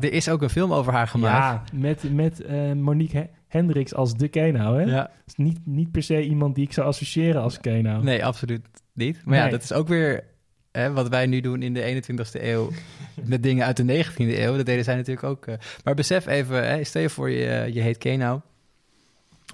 Er 0.01 0.13
is 0.13 0.29
ook 0.29 0.43
een 0.43 0.51
film 0.51 0.73
over 0.73 0.93
haar 0.93 1.09
gemaakt. 1.09 1.71
Ja, 1.73 1.79
met, 1.79 2.15
met 2.15 2.41
eh, 2.41 2.73
Monique 2.73 3.19
He- 3.19 3.27
Hendricks 3.49 3.95
als 3.95 4.17
de 4.17 4.29
Kenau, 4.29 4.81
hè? 4.83 4.91
Ja. 4.91 5.11
Is 5.27 5.35
niet, 5.37 5.59
niet 5.65 5.91
per 5.91 6.03
se 6.03 6.23
iemand 6.23 6.55
die 6.55 6.65
ik 6.65 6.73
zou 6.73 6.87
associëren 6.87 7.43
als 7.43 7.61
Kenau. 7.61 8.03
Nee, 8.03 8.25
absoluut 8.25 8.67
niet. 8.93 9.21
Maar 9.25 9.37
ja, 9.39 9.49
dat 9.49 9.63
is 9.63 9.73
ook 9.73 9.89
weer 9.89 10.25
hè, 10.73 10.93
wat 10.93 11.09
wij 11.09 11.27
nu 11.27 11.41
doen 11.41 11.63
in 11.63 11.75
de 11.75 12.03
21ste 12.03 12.43
eeuw 12.43 12.71
met 13.25 13.43
dingen 13.43 13.67
uit 13.67 13.77
de 13.77 14.05
19e 14.05 14.17
eeuw. 14.17 14.57
Dat 14.57 14.67
deden 14.67 14.85
zij 14.85 14.95
natuurlijk 14.97 15.27
ook. 15.27 15.47
eh. 15.47 15.55
Maar 15.85 15.95
besef 15.95 16.27
even, 16.27 16.69
hè, 16.69 16.85
stel 16.85 17.03
je 17.03 17.11
voor 17.11 17.31
je, 17.31 17.71
je 17.73 17.81
heet 17.81 17.99
Kenau. 17.99 18.41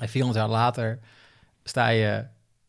En 0.00 0.08
400 0.08 0.44
jaar 0.44 0.52
later 0.58 0.98
sta 1.64 1.88
je, 1.88 2.24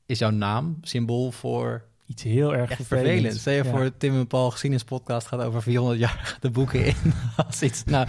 is 0.06 0.20
jouw 0.20 0.30
naam 0.30 0.78
symbool 0.82 1.32
voor 1.32 1.84
Iets 2.08 2.24
heel 2.24 2.54
erg 2.56 2.70
echt 2.70 2.76
vervelends. 2.86 3.10
vervelend. 3.12 3.40
Stel 3.40 3.54
je 3.54 3.64
Ja. 3.64 3.70
voor 3.70 3.98
Tim 3.98 4.14
en 4.14 4.28
Paul 4.28 4.50
geschiedenispodcast 4.52 5.28
gaat 5.28 5.42
over 5.42 5.62
400 5.62 6.00
jaar 6.00 6.38
de 6.40 6.50
boeken 6.50 6.86
in. 6.86 6.94
Als 7.48 7.62
iets, 7.62 7.84
nou, 7.84 8.08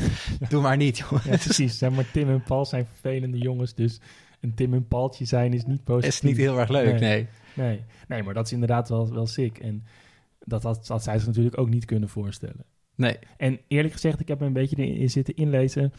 doe 0.48 0.62
maar 0.62 0.76
niet, 0.76 0.98
jongen. 0.98 1.20
Ja, 1.30 1.36
precies. 1.36 1.78
Zeg 1.78 1.90
maar, 1.90 2.10
Tim 2.10 2.28
en 2.28 2.42
Paul 2.42 2.64
zijn 2.66 2.86
vervelende 2.86 3.38
jongens, 3.38 3.74
dus 3.74 4.00
een 4.40 4.54
Tim 4.54 4.74
en 4.74 4.86
Paultje 4.88 5.24
zijn 5.24 5.52
is 5.52 5.64
niet 5.64 5.84
positief. 5.84 6.14
is 6.14 6.20
niet 6.20 6.36
heel 6.36 6.58
erg 6.58 6.68
leuk, 6.68 7.00
Nee. 7.00 7.00
nee. 7.00 7.28
Nee, 7.54 7.80
nee 8.08 8.22
maar 8.22 8.34
dat 8.34 8.46
is 8.46 8.52
inderdaad 8.52 8.88
wel, 8.88 9.12
wel 9.14 9.26
sick. 9.26 9.58
En 9.58 9.84
dat 10.44 10.62
had, 10.62 10.88
had 10.88 11.02
zij 11.02 11.18
zich 11.18 11.26
natuurlijk 11.26 11.58
ook 11.58 11.68
niet 11.68 11.84
kunnen 11.84 12.08
voorstellen. 12.08 12.64
Nee, 12.94 13.18
En 13.36 13.60
eerlijk 13.68 13.92
gezegd, 13.94 14.20
ik 14.20 14.28
heb 14.28 14.40
me 14.40 14.46
een 14.46 14.52
beetje 14.52 14.76
erin 14.76 15.10
zitten 15.10 15.34
inlezen. 15.36 15.92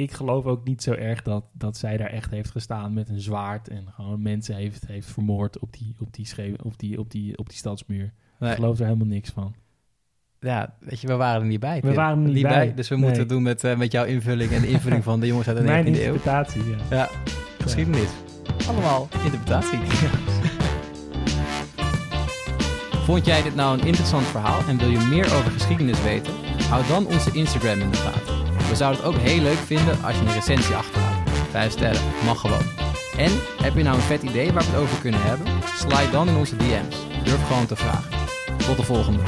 Ik 0.00 0.12
geloof 0.12 0.44
ook 0.44 0.64
niet 0.64 0.82
zo 0.82 0.92
erg 0.92 1.22
dat, 1.22 1.44
dat 1.52 1.76
zij 1.76 1.96
daar 1.96 2.10
echt 2.10 2.30
heeft 2.30 2.50
gestaan 2.50 2.92
met 2.92 3.08
een 3.08 3.20
zwaard 3.20 3.68
en 3.68 3.84
gewoon 3.94 4.22
mensen 4.22 4.54
heeft, 4.54 4.86
heeft 4.86 5.10
vermoord 5.10 5.58
op 5.58 5.72
die, 5.72 5.94
op 5.98 6.12
die, 6.14 6.26
schee- 6.26 6.54
op 6.64 6.78
die, 6.78 6.98
op 6.98 7.10
die, 7.10 7.38
op 7.38 7.48
die 7.48 7.58
stadsmuur. 7.58 8.12
nee. 8.38 8.50
Ik 8.50 8.56
geloof 8.56 8.78
er 8.78 8.84
helemaal 8.84 9.06
niks 9.06 9.30
van. 9.30 9.54
Ja, 10.40 10.74
weet 10.80 11.00
je, 11.00 11.06
we 11.06 11.14
waren 11.16 11.40
er 11.40 11.46
niet 11.46 11.60
bij. 11.60 11.80
We 11.80 11.94
waren 11.94 12.24
er 12.24 12.30
niet 12.32 12.42
bij. 12.42 12.74
Dus 12.74 12.88
we 12.88 12.94
Nee. 12.94 13.02
moeten 13.04 13.20
het 13.22 13.28
doen 13.30 13.42
met, 13.42 13.64
eh, 13.64 13.76
met 13.76 13.92
jouw 13.92 14.04
invulling 14.04 14.50
en 14.50 14.60
de 14.60 14.68
invulling 14.68 15.04
van 15.04 15.20
de 15.20 15.26
jongens 15.26 15.48
uit 15.48 15.56
de 15.56 15.62
19e 15.62 15.82
Mijn 15.82 15.86
interpretatie, 15.86 16.62
ja. 16.64 16.76
Ja, 16.90 17.08
geschiedenis. 17.62 18.08
Allemaal 18.68 19.08
interpretatie. 19.24 19.78
Vond 23.04 23.26
jij 23.26 23.42
dit 23.42 23.54
nou 23.54 23.78
een 23.80 23.86
interessant 23.86 24.24
verhaal 24.26 24.60
en 24.68 24.78
wil 24.78 24.90
je 24.90 24.98
meer 25.10 25.24
over 25.24 25.50
geschiedenis 25.50 26.02
weten? 26.02 26.32
Hou 26.68 26.86
dan 26.86 27.06
onze 27.06 27.30
Instagram 27.32 27.80
in 27.80 27.90
de 27.90 27.96
gaten. 27.96 28.29
We 28.70 28.76
zouden 28.76 29.04
het 29.04 29.14
ook 29.14 29.20
heel 29.20 29.42
leuk 29.42 29.58
vinden 29.58 30.02
als 30.02 30.14
je 30.14 30.20
een 30.20 30.32
recensie 30.32 30.74
achterlaat. 30.74 31.28
Vijf 31.50 31.72
sterren, 31.72 32.02
mag 32.24 32.40
gewoon. 32.40 32.62
En 33.16 33.32
heb 33.62 33.76
je 33.76 33.82
nou 33.82 33.96
een 33.96 34.02
vet 34.02 34.22
idee 34.22 34.52
waar 34.52 34.62
we 34.62 34.70
het 34.70 34.80
over 34.80 35.00
kunnen 35.00 35.22
hebben? 35.22 35.46
Slide 35.76 36.10
dan 36.10 36.28
in 36.28 36.36
onze 36.36 36.56
DM's. 36.56 36.96
Durf 37.24 37.46
gewoon 37.46 37.66
te 37.66 37.76
vragen. 37.76 38.10
Tot 38.66 38.76
de 38.76 38.82
volgende. 38.82 39.22